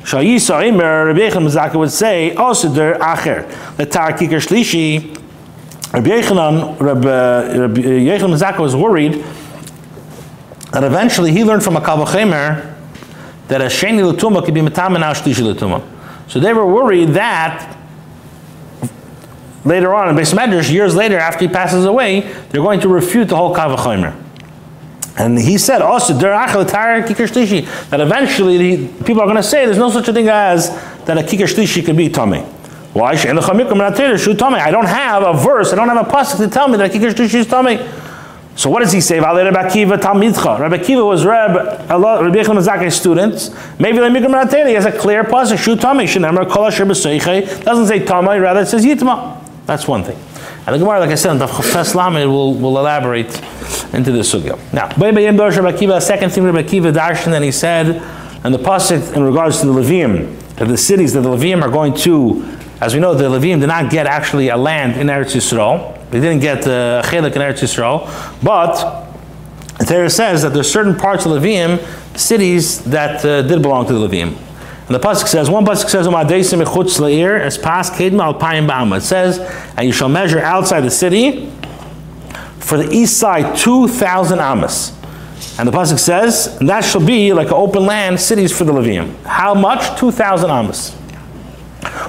[0.03, 5.19] Shayisa Imer, Rabbi Yechanan ben Zakkai would say, oh, Osider Acher, the Kikar Shlishi.
[5.91, 9.25] Rabbi Yechanan, Rabbi, Rabbi Yechanan ben Zakkai was worried
[10.71, 12.73] that eventually he learned from a Kavachemer
[13.49, 15.85] that a Sheni Lutuma could be Matam and Shlishi Lutuma.
[16.29, 17.77] So they were worried that
[19.65, 23.29] later on in Beis Medrash, years later, after he passes away, they're going to refute
[23.29, 24.19] the whole Kavachomer.
[25.15, 29.91] And he said oh, also that eventually the, people are going to say there's no
[29.91, 30.69] such a thing as
[31.05, 32.39] that a kikar shlishi can be tummy.
[32.93, 33.11] Why?
[33.11, 36.97] I don't have a verse, I don't have a pasuk to tell me that a
[36.97, 37.77] kikar shlishi is tummy.
[38.55, 39.19] So what does he say?
[39.19, 43.49] Rabbi Akiva was Reb Rabbi Yechon Zakai's student.
[43.79, 45.57] Maybe the Mikra He has a clear pasuk.
[45.57, 46.19] Shu Asher
[47.63, 49.42] Doesn't say Tamei, rather it says Yitma.
[49.65, 50.17] That's one thing.
[50.65, 53.27] And the Gemara, like I said, the Chafes Lamed will, will elaborate
[53.93, 54.57] into the sugya.
[54.73, 58.01] Now, Akiva, second thing Rabbi Akiva darshan, and he said,
[58.43, 61.71] and the pasuk in regards to the Levim, that the cities that the Levim are
[61.71, 62.43] going to,
[62.81, 65.97] as we know, the Levim did not get actually a land in Eretz Yisrael.
[66.11, 68.05] They didn't get uh, a chelik in Eretz Yisrael,
[68.43, 69.07] but
[69.79, 71.79] the Torah says that there's certain parts of Levim,
[72.17, 74.37] cities that uh, did belong to the Levim.
[74.87, 78.97] And the pasuk says, one pasuk says, "Umadesim echutz leir as pas al payim ba'ama."
[78.97, 79.39] It says,
[79.77, 81.49] "And you shall measure outside the city
[82.59, 84.91] for the east side two thousand amas."
[85.57, 88.73] And the pasuk says, and that shall be like an open land, cities for the
[88.73, 89.15] Levium.
[89.23, 89.99] How much?
[89.99, 90.95] Two thousand amas.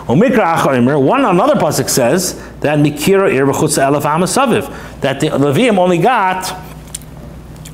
[0.06, 1.00] Umikra.
[1.00, 3.46] One another pasuk says that mikira ir
[4.06, 4.34] amas.
[5.00, 6.52] That the Levium only got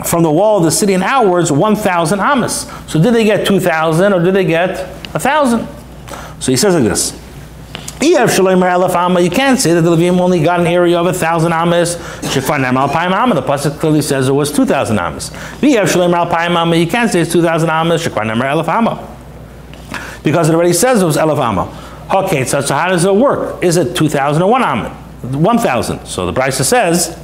[0.04, 2.70] from the wall of the city and outwards 1,000 amas.
[2.86, 5.66] So did they get 2,000 or did they get 1,000?
[6.40, 7.18] So he says like this.
[8.02, 8.30] You can't
[9.60, 11.96] say that the Levim only got an area of a thousand amas.
[11.96, 15.30] The pasuk clearly says it was two thousand amas.
[15.60, 15.70] You
[16.86, 18.02] can't say it's two thousand amas.
[20.22, 21.68] Because it already says it was elef amma.
[22.24, 23.62] Okay, so, so how does it work?
[23.62, 24.92] Is it two thousand or one amas?
[25.34, 26.06] One thousand.
[26.06, 27.18] So the Brisa says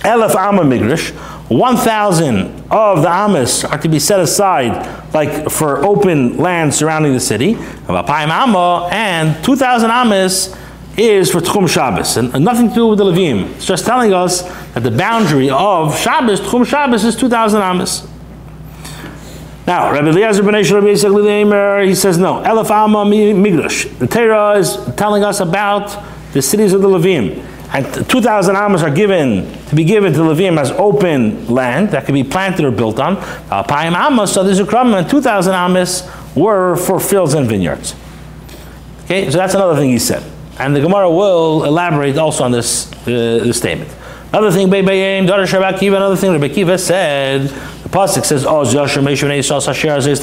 [0.00, 1.12] elef amma migrish.
[1.50, 7.18] 1,000 of the Amos are to be set aside like for open land surrounding the
[7.18, 7.56] city,
[7.88, 10.54] and 2,000 Amos
[10.96, 13.50] is for Tchum Shabbos, and nothing to do with the Levim.
[13.56, 14.42] It's just telling us
[14.74, 18.06] that the boundary of Shabbos, Tchum Shabbos, is 2,000 Amos.
[19.66, 22.42] Now, Rabbi Eliezer ben he says no.
[22.42, 23.98] Elef Amma Migdash.
[23.98, 25.96] The Torah is telling us about
[26.32, 30.58] the cities of the Levim and 2,000 amos are given to be given to Levim
[30.58, 33.16] as open land that can be planted or built on.
[33.16, 37.94] Alpayim amos, so there's a and 2,000 amos were for fields and vineyards.
[39.04, 40.22] Okay, so that's another thing he said.
[40.58, 43.90] And the Gemara will elaborate also on this, uh, this statement.
[44.32, 47.50] Another thing, Beibayim, daughter Shabbat Kiva, another thing Rabbi Akiva said,
[47.90, 50.22] Pasuk says, Oh, Yashar Moshe Yisrael Sasher Aziz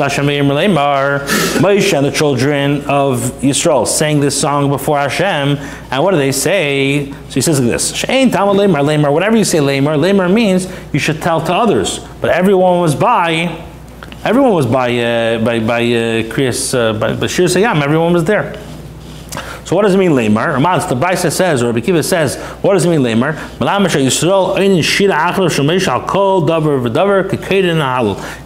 [1.93, 5.57] and the children of Yisrael sang this song before Hashem,
[5.91, 7.11] and what do they say?
[7.11, 10.71] So he says like this, Shein Talmud Lemar, Lemar, whatever you say Lemar, Lemar means
[10.93, 13.61] you should tell to others, but everyone was by,
[14.23, 18.23] everyone was by, uh, by, by uh, Kriyas, uh, by, by Shir Sayam, everyone was
[18.23, 18.53] there.
[19.67, 20.55] So what does it mean lemar?
[20.87, 23.35] The Brisa says, or Rabbi says, what does it mean lemar?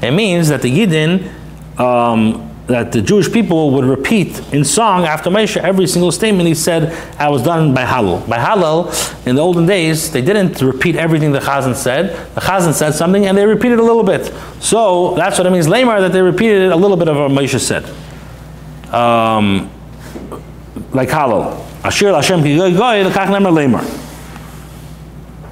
[0.01, 5.29] It means that the Yidden, um, that the Jewish people would repeat in song after
[5.29, 8.27] Moshe every single statement he said I was done by Hallel.
[8.27, 12.33] By Hallel, in the olden days, they didn't repeat everything the Chazan said.
[12.33, 14.33] The Chazan said something and they repeated a little bit.
[14.59, 17.59] So that's what it means lemar, that they repeated a little bit of what Moshe
[17.59, 17.85] said.
[18.91, 19.69] Um,
[20.93, 21.65] like Hallel.
[21.83, 23.83] Ashir Hashem ki goy goy lekach nemer lemer.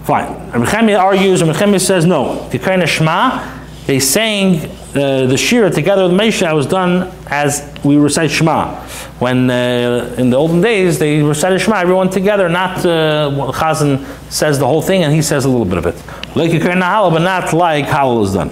[0.04, 0.52] Fine.
[0.52, 2.48] Rabbi argues, and Rabbi says no.
[2.50, 4.58] Tikkain Shema, they sang
[4.96, 8.74] uh, the Shira together with Moshe was done as we recite Shema.
[9.20, 14.58] When uh, in the olden days they recited Shema, everyone together, not uh, Chazan says
[14.58, 15.96] the whole thing and he says a little bit of it.
[16.36, 18.50] Like you clear, but not like Hallel is done.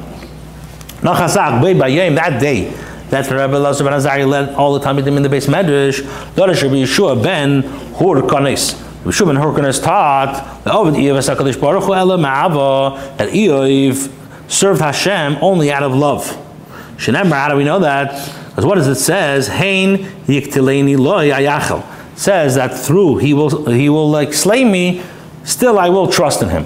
[1.02, 2.72] That day,
[3.10, 6.02] that's Rabbi Elazar ben Azari led all the Talmidim in the beis medrash.
[6.36, 8.74] Dorish Rabbi Yeshua ben Hurkanis.
[9.04, 14.12] Yeshua ben Hurkanis taught the Ovid Eiv Hakadosh Baruch Hu Ela Ma'ava that Eiv
[14.50, 16.26] served Hashem only out of love.
[16.98, 18.12] Shenemar, how do we know that?
[18.50, 19.48] Because what does it says?
[19.48, 21.86] Hein yiktileni loy ayachel.
[22.18, 25.02] Says that through he will he will like slay me,
[25.44, 26.66] still I will trust in him.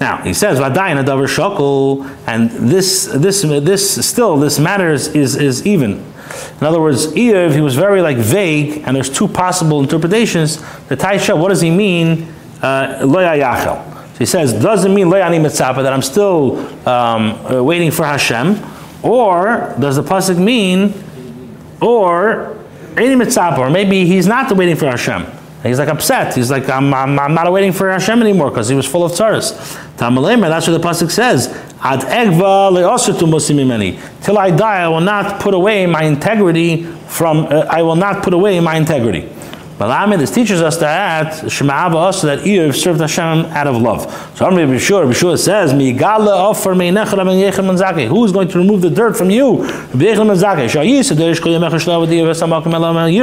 [0.00, 5.66] Now he says vadayin adavar shokol, and this this this still this matter is, is,
[5.66, 6.02] even.
[6.60, 10.56] In other words, Eiv, he was very like vague, and there's two possible interpretations.
[10.86, 12.32] The Taisha, what does he mean?
[12.62, 13.84] Uh, lo yachel.
[14.12, 16.58] So he says, doesn't mean lo yani mitzapa that I'm still
[16.88, 18.58] um, uh, waiting for Hashem,
[19.02, 20.94] or does the pasuk mean,
[21.82, 22.56] or
[22.96, 25.26] any mitzapa, or maybe he's not waiting for Hashem.
[25.62, 26.34] He's like upset.
[26.34, 29.12] He's like, I'm, I'm, I'm not waiting for Hashem anymore because he was full of
[29.12, 29.52] tzaras.
[29.96, 31.48] Tamalemer, that's what the pasuk says.
[31.82, 32.72] Ad egva
[34.22, 37.46] Till I die, I will not put away my integrity from.
[37.46, 39.28] Uh, I will not put away my integrity.
[39.80, 44.02] But this teaches us that Shema also that Eiv served Hashem out of love.
[44.36, 45.06] So I'm sure
[45.38, 45.98] says, me Who's
[48.30, 49.66] going to remove the dirt from you?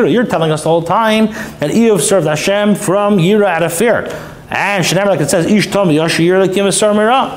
[0.09, 4.07] You're telling us the whole time that Eiv served Hashem from Yira out of fear.
[4.49, 6.41] And Shemar, like it says, Ish Tom Yashir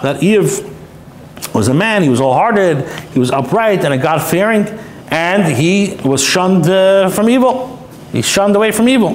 [0.02, 4.66] that Eiv was a man, he was all-hearted, he was upright and a God-fearing,
[5.08, 7.76] and he was shunned uh, from evil.
[8.12, 9.14] He's shunned away from evil.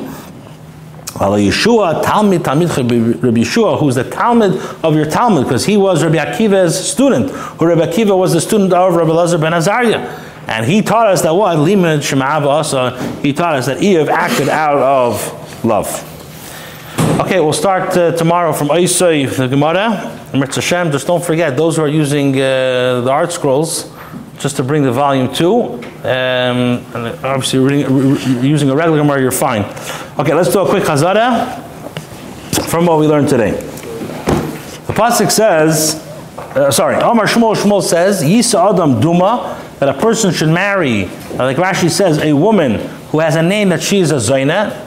[1.18, 4.54] While Yeshua, Talmud, Talmud Rabbi Yeshua, who's the Talmud
[4.84, 8.74] of your Talmud, because he was Rabbi Akiva's student, who Rabbi Akiva was the student
[8.74, 10.00] of Rabbi Lazar ben Azariah.
[10.48, 11.58] And he taught us that what?
[11.58, 12.90] Limud Shema'ava also,
[13.22, 15.88] he taught us that Eiv acted out of love.
[17.22, 20.22] Okay, we'll start uh, tomorrow from Oisei, the Gemara.
[20.34, 23.89] Mitzvah Hashem, just don't forget, those who are using uh, the ArtScrolls,
[24.38, 25.82] just to bring the volume two.
[26.06, 29.64] Um, and obviously, reading, using a regular Gemara, you're fine.
[30.20, 31.64] Okay, let's do a quick Chazara
[32.70, 33.51] from what we learned today.
[33.51, 35.95] The pasuk says,
[36.38, 41.06] uh, sorry, Omar Shmuel Shmuel says, Yisa Adam Duma, that a person should marry,
[41.38, 42.76] like Rashi says, a woman
[43.10, 44.80] who has a name that she is a Zaina,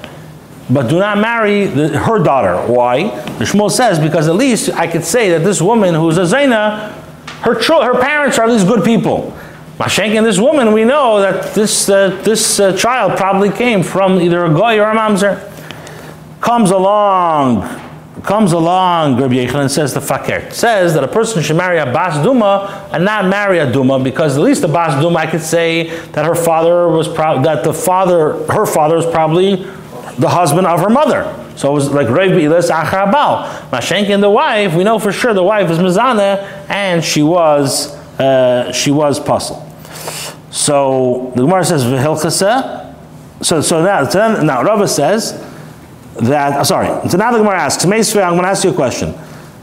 [0.70, 2.56] but do not marry the, her daughter.
[2.72, 3.08] Why?
[3.38, 6.92] The Shmuel says, because at least I could say that this woman who's a Zaina,
[7.42, 9.36] her, her parents are these good people.
[9.78, 14.20] Mashenk and this woman, we know that this, uh, this uh, child probably came from
[14.20, 15.44] either a goy or a mamzer.
[16.40, 17.62] Comes along,
[18.24, 20.50] comes along, Rabbi Yechanan says the fakir.
[20.50, 24.36] Says that a person should marry a bas duma and not marry a duma because
[24.36, 27.72] at least the bas duma I could say that her father was pro- that the
[27.72, 29.64] father, her father was probably
[30.18, 31.32] the husband of her mother.
[31.54, 33.48] So it was like Rev Bilas Achabal.
[33.70, 37.94] Mashenk and the wife, we know for sure the wife is Mizana and she was
[38.18, 39.67] uh, she was puzzled.
[40.50, 42.94] So the Gemara says v'hilchasa.
[43.42, 45.44] So so now so then, now Rava says
[46.16, 47.08] that uh, sorry.
[47.08, 49.14] So now the Gemara asks, I'm going to ask you a question.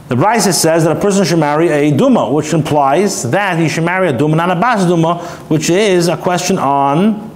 [0.08, 3.84] The Brisa says that a person should marry a duma, which implies that he should
[3.84, 5.18] marry a duma, not a bas duma,
[5.48, 7.26] which is a question on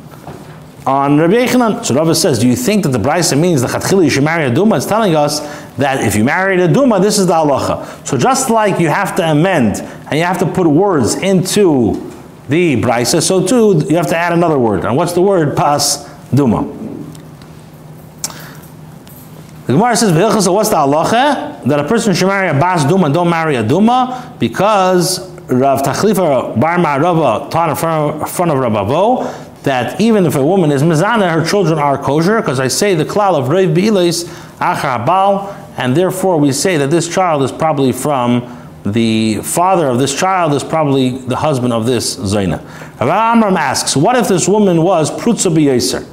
[0.86, 1.84] on Rabbi Yechanan.
[1.84, 4.44] So Rava says, do you think that the Brisa means the Chatchila you should marry
[4.44, 4.76] a Duma?
[4.76, 5.40] It's telling us
[5.76, 8.06] that if you married a Duma, this is the halacha.
[8.06, 12.10] So just like you have to amend and you have to put words into
[12.50, 14.84] the Brisa, so too you have to add another word.
[14.84, 15.56] And what's the word?
[15.56, 16.62] Pas Duma.
[19.66, 21.64] The Gemara says, so what's the halacha?
[21.64, 26.58] That a person should marry a Bas Duma, don't marry a Duma, because Rav Tachlifa
[26.60, 30.82] Bar Ma'arava taught in front of, front Rav Avo that even if a woman is
[30.82, 34.24] mizana, her children are kosher, because I say the klal of reiv bi'ilis
[34.58, 38.40] achar bal, and therefore we say that this child is probably from
[38.84, 42.62] the father of this child is probably the husband of this Zaina.
[42.98, 46.06] Rav Amram asks, what if this woman was prutza b'yaser?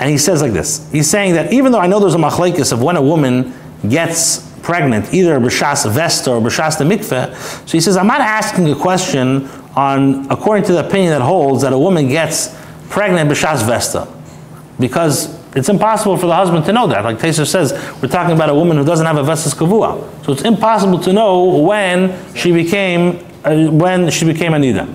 [0.00, 0.90] And he says like this.
[0.90, 3.52] He's saying that even though I know there's a machlekes of when a woman
[3.88, 7.34] gets pregnant, either b'shas vesta or b'shas the mikveh,
[7.68, 11.62] so he says, I'm not asking a question on according to the opinion that holds
[11.62, 12.56] that a woman gets
[12.88, 14.08] pregnant b'shas vesta,
[14.80, 17.04] because it's impossible for the husband to know that.
[17.04, 20.32] Like Taser says, we're talking about a woman who doesn't have a vestas kavua, so
[20.32, 24.86] it's impossible to know when she became uh, when she became a nida.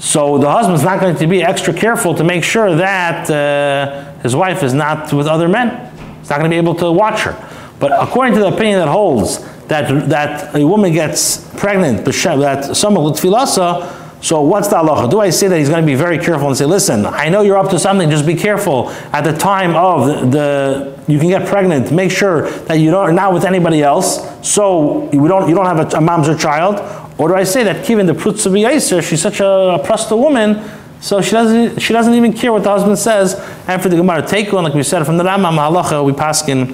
[0.00, 4.34] So the husband's not going to be extra careful to make sure that uh, his
[4.34, 5.92] wife is not with other men.
[6.20, 7.36] He's not going to be able to watch her.
[7.78, 13.04] But according to the opinion that holds that that a woman gets pregnant, that someone
[13.04, 15.10] with tefillasa, so what's the halacha?
[15.10, 17.42] Do I say that he's going to be very careful and say, listen, I know
[17.42, 21.28] you're up to something, just be careful at the time of the, the you can
[21.28, 21.92] get pregnant.
[21.92, 25.66] Make sure that you don't, are not with anybody else, so you don't, you don't
[25.66, 26.80] have a, a mom's or child.
[27.18, 30.68] Or do I say that given the prutzav she's such a, prosta woman,
[31.00, 33.34] so she doesn't, she doesn't even care what the husband says.
[33.68, 36.46] And for the Gemara take on, like we said from the Rambam halacha, we pass
[36.48, 36.66] in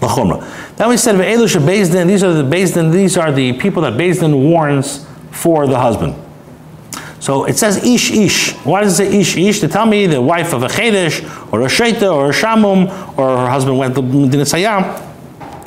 [0.00, 0.76] lachomra.
[0.76, 2.06] Then we said ve'elush Bezdin.
[2.06, 2.92] These are the Bezdin.
[2.92, 6.14] These are the people that Bezdin warns for the husband.
[7.24, 8.52] So it says ish ish.
[8.66, 9.60] Why does it say ish ish?
[9.60, 13.38] To tell me the wife of a chedesh or a sheita or a shamum or
[13.38, 14.44] her husband went to Medina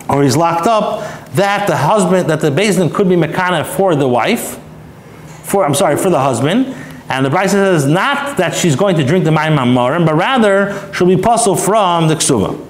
[0.07, 1.01] or he's locked up.
[1.33, 4.59] That the husband, that the Bezdin could be mekana for the wife,
[5.41, 6.75] for I'm sorry for the husband.
[7.09, 10.93] And the Brisa says not that she's going to drink the Mayim Amorim, but rather
[10.93, 12.63] she'll be puzzled from the Ksuva.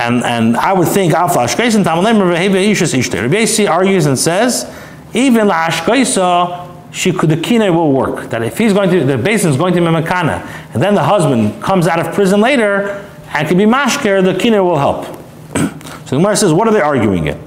[0.00, 4.66] And, and I would think Alpha Ashkaisin Tamalim Rabbi argues and says,
[5.14, 5.68] even La
[6.98, 8.28] she could, the kine will work.
[8.30, 10.44] That if he's going to, the basin is going to be mekana,
[10.74, 14.52] and then the husband comes out of prison later and can be mashker, the kine
[14.64, 15.04] will help.
[15.54, 17.38] so the Gemara says, what are they arguing it?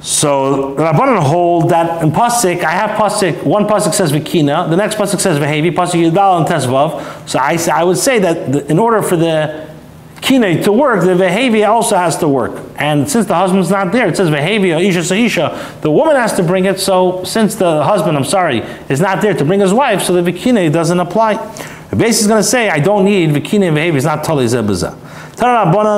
[0.00, 3.42] So Rabbanan hold that in pasuk, I have pasuk.
[3.44, 7.28] One pasuk says vikina, the next pasuk says vehevi, pasuk yudal and tesvav.
[7.28, 9.69] So I, I would say that the, in order for the
[10.20, 12.62] kine to work, the vehevi also has to work.
[12.76, 16.42] And since the husband's not there, it says vehevi, isha isha, the woman has to
[16.42, 16.78] bring it.
[16.80, 18.58] So since the husband, I'm sorry,
[18.88, 21.36] is not there to bring his wife, so the vikine doesn't apply.
[21.90, 24.46] The base is going to say, I don't need vikine and vehevi, it's not tali
[24.46, 24.94] zebaza.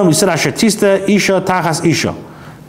[0.07, 2.15] We said ashatista isha tachas isha.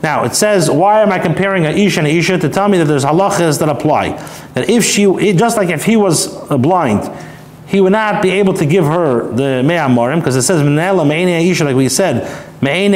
[0.02, 2.84] Now it says, why am I comparing a isha and isha to tell me that
[2.84, 4.16] there's halachas that apply?
[4.54, 7.08] That if she, just like if he was blind,
[7.74, 11.74] he would not be able to give her the me'amorim because it says isha, like
[11.74, 12.22] we said,
[12.62, 12.94] me'ene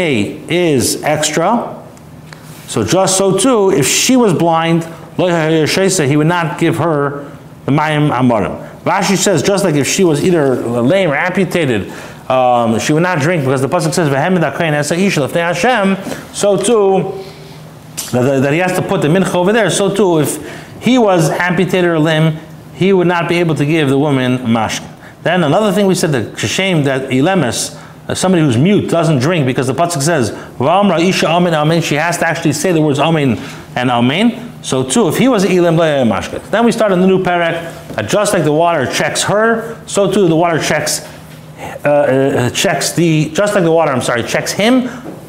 [0.49, 1.85] is extra.
[2.68, 4.85] So just so too, if she was blind,
[5.16, 8.68] he would not give her the mayim amorim.
[8.85, 11.91] Rashi says just like if she was either lame or amputated,
[12.31, 14.09] um, she would not drink because the pasuk says
[15.35, 15.97] Hashem.
[16.33, 17.24] So too,
[18.12, 19.70] that, that he has to put the mincha over there.
[19.70, 22.39] So too, if he was amputated or limb,
[22.79, 24.89] he would not be able to give the woman mashka.
[25.22, 27.74] Then another thing we said that shame that ilemes,
[28.09, 31.83] uh, somebody who's mute doesn't drink because the pasuk says V'amra isha amen amen.
[31.83, 33.37] She has to actually say the words amen
[33.74, 34.62] and amen.
[34.62, 36.49] So too, if he was ilim mashka.
[36.51, 40.11] Then we start in the new parak that just like the water checks her, so
[40.11, 41.01] too the water checks
[41.85, 43.91] uh, uh, checks the just like the water.
[43.91, 44.89] I'm sorry, checks him.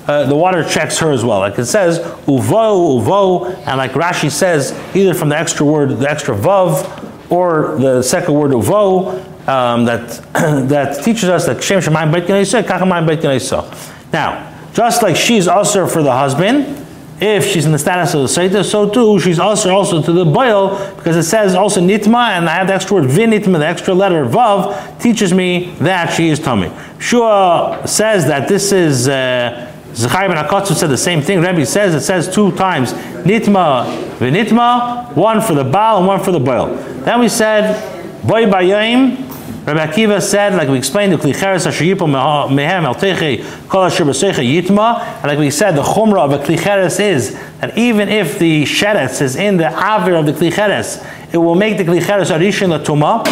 [0.09, 1.39] uh, the water checks her as well.
[1.39, 6.09] Like it says uvo uvo, and like Rashi says, either from the extra word, the
[6.09, 10.09] extra vav, or the second word uvo, um, that
[10.69, 16.03] that teaches us that shem shemayim beit kachamayim beit Now, just like she's also for
[16.03, 16.85] the husband,
[17.21, 20.25] if she's in the status of the Seder, so too she's also also to the
[20.25, 23.93] boil because it says also nitma, and I have the extra word vinitma, the extra
[23.93, 26.71] letter vav, teaches me that she is tummy.
[26.99, 29.07] Shua says that this is.
[29.07, 31.41] Uh, Zechariah ben Akotsu said the same thing.
[31.41, 36.31] Rebbe says it says two times nitma vinitma, one for the baal and one for
[36.31, 36.75] the boil.
[37.03, 39.29] Then we said boy bayim
[39.65, 44.99] Rabbi Akiva said, like we explained, the klicheres asher mehem el teche kol asher yitma,
[45.17, 49.21] and like we said, the chumrah of a klicheres is that even if the sheretz
[49.21, 53.27] is in the avir of the klicheres, it will make the klicheres arishin latuma.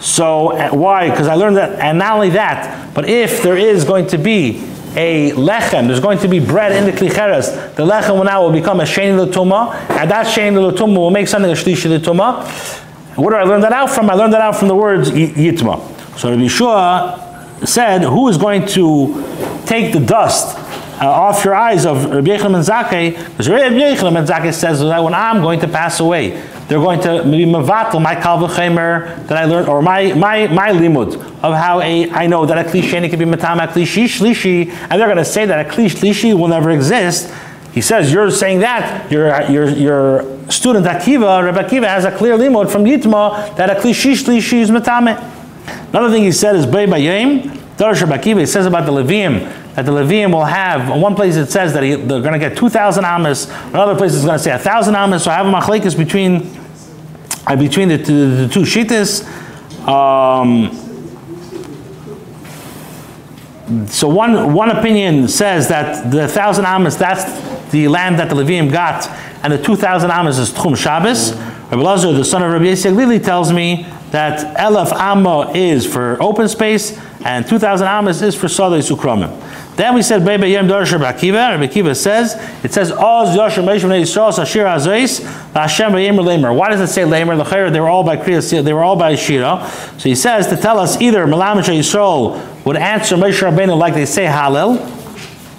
[0.00, 1.10] So uh, why?
[1.10, 4.64] Because I learned that, and not only that, but if there is going to be
[4.96, 8.52] a lechem, there's going to be bread in the klicheres, the lechem will now will
[8.52, 12.46] become a shein latuma, and that shein latuma will make something a shlishi latuma.
[13.16, 14.10] Where do I learn that out from?
[14.10, 16.18] I learned that out from the words yitma.
[16.18, 20.56] So Rabbi Yeshua said, who is going to take the dust
[21.00, 23.16] uh, off your eyes of Rabbi and Zakeh?
[23.30, 26.30] Because Rabbi and Zakeh says that when I'm going to pass away,
[26.68, 31.14] they're going to maybe mavatal my kalvachemer that I learned, or my my my limud
[31.42, 35.06] of how a I know that a klisheni can be matama klishi shlishi, and they're
[35.06, 37.32] going to say that a klish shlishi will never exist.
[37.72, 42.38] He says, you're saying that, your, your, your student Akiva, Rebbe Akiva, has a clear
[42.38, 45.18] limud from Yitma that a klishish lishi is matame.
[45.88, 47.42] Another thing he said is Bei Bayim,
[47.76, 49.40] Darash Rebbe Akiva, he says about the Levium,
[49.74, 52.56] that the Levium will have, one place it says that he, they're going to get
[52.56, 55.96] 2,000 amas, another place it's going to say 1,000 amas, so I have a machlekes
[55.96, 56.56] between,
[57.46, 59.26] uh, between the, the, the two shitas.
[59.88, 60.80] Um,
[63.88, 67.24] so one, one opinion says that the thousand amas, that's
[67.70, 69.08] the land that the Levium got,
[69.42, 71.32] and the 2,000 amas is Tchum Shabbos.
[71.70, 76.22] Rabbi Lazar, the son of Rabbi Yisrael Lili, tells me that Elef Amma is for
[76.22, 79.32] open space, and 2,000 amas is for Sadei Sukromim.
[79.76, 81.50] Then we said Bebe Yem Darash Rabbi Akiva.
[81.50, 86.52] Rabbi Akiva says, it says, Oz Yosher Meishim Yisrael Sashir Azais Hashem Yem Lamer.
[86.52, 87.36] Why does it say Lamer?
[87.36, 89.68] The They were all by Kriya, they were all by Shira.
[89.98, 94.06] So he says to tell us either Melamish Yisrael would answer Moshe Rabbeinu like they
[94.06, 94.92] say Hallel,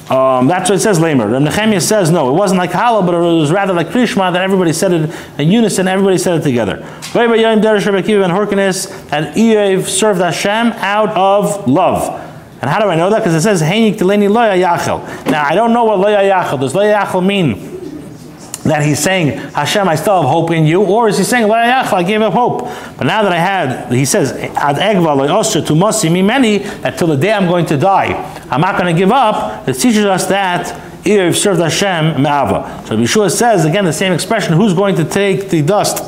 [0.10, 1.34] um, that's what it says lamer.
[1.34, 4.42] And Nehemiah says no, it wasn't like Hallel, but it was rather like Krishma that
[4.42, 5.10] everybody said it
[5.40, 6.78] in unison, everybody said it together.
[7.12, 8.26] Bebe Yem Darsha Bakiva
[9.12, 12.25] and Eiv served Hashem out of love.
[12.66, 13.20] And how do I know that?
[13.20, 15.30] Because it says Heinik Teleni Loya Yachel.
[15.30, 16.60] Now I don't know what Loya Yachel.
[16.60, 17.74] Does Loya Yachel mean?
[18.64, 22.02] that he's saying, Hashem, I still have hope in you, or is he saying, I
[22.02, 22.62] gave up hope?
[22.98, 27.10] But now that I had, he says, Ad egva to mosi mi many, that till
[27.10, 28.16] the day I'm going to die,
[28.50, 29.68] I'm not going to give up.
[29.68, 32.88] It teaches us that you've served Hashem me'ava.
[32.88, 36.04] So Yeshua says, again, the same expression, who's going to take the dust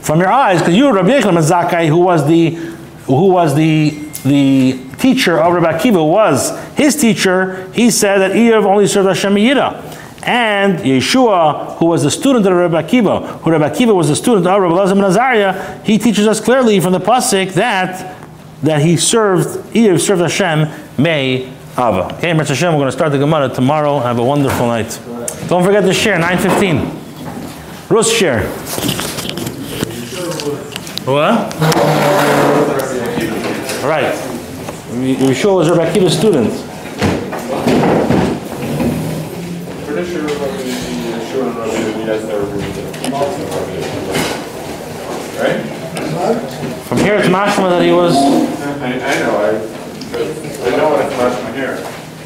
[0.00, 0.60] from your eyes?
[0.60, 2.54] Because you, Rabbi Yechlam Zakai, who was the,
[3.04, 8.64] who was the, the teacher of Rabbi Akiva, was his teacher, he said that Eiv
[8.64, 9.84] only served Hashem Yira
[10.24, 14.46] and Yeshua, who was the student of Rabbi Akiva, who Rabbi Akiva was the student
[14.46, 18.16] of Rabbi Lazar Nazariah, he teaches us clearly from the pasuk that
[18.62, 22.12] that he served, he served Hashem may Ava.
[22.16, 22.48] Okay, Mr.
[22.48, 24.00] Hashem, we're going to start the Gemara tomorrow.
[24.00, 25.00] Have a wonderful night.
[25.48, 27.88] Don't forget to share, 9.15.
[27.88, 28.48] Rus share.
[31.06, 32.77] What?
[33.88, 34.12] Right.
[34.92, 36.52] Yeshua was Rabbi Akiva's student.
[45.38, 45.64] Right?
[46.84, 48.14] From here it's mashma that he was.
[48.14, 48.20] I,
[48.82, 49.52] I know, I,
[50.66, 51.97] I know what it's mashma here.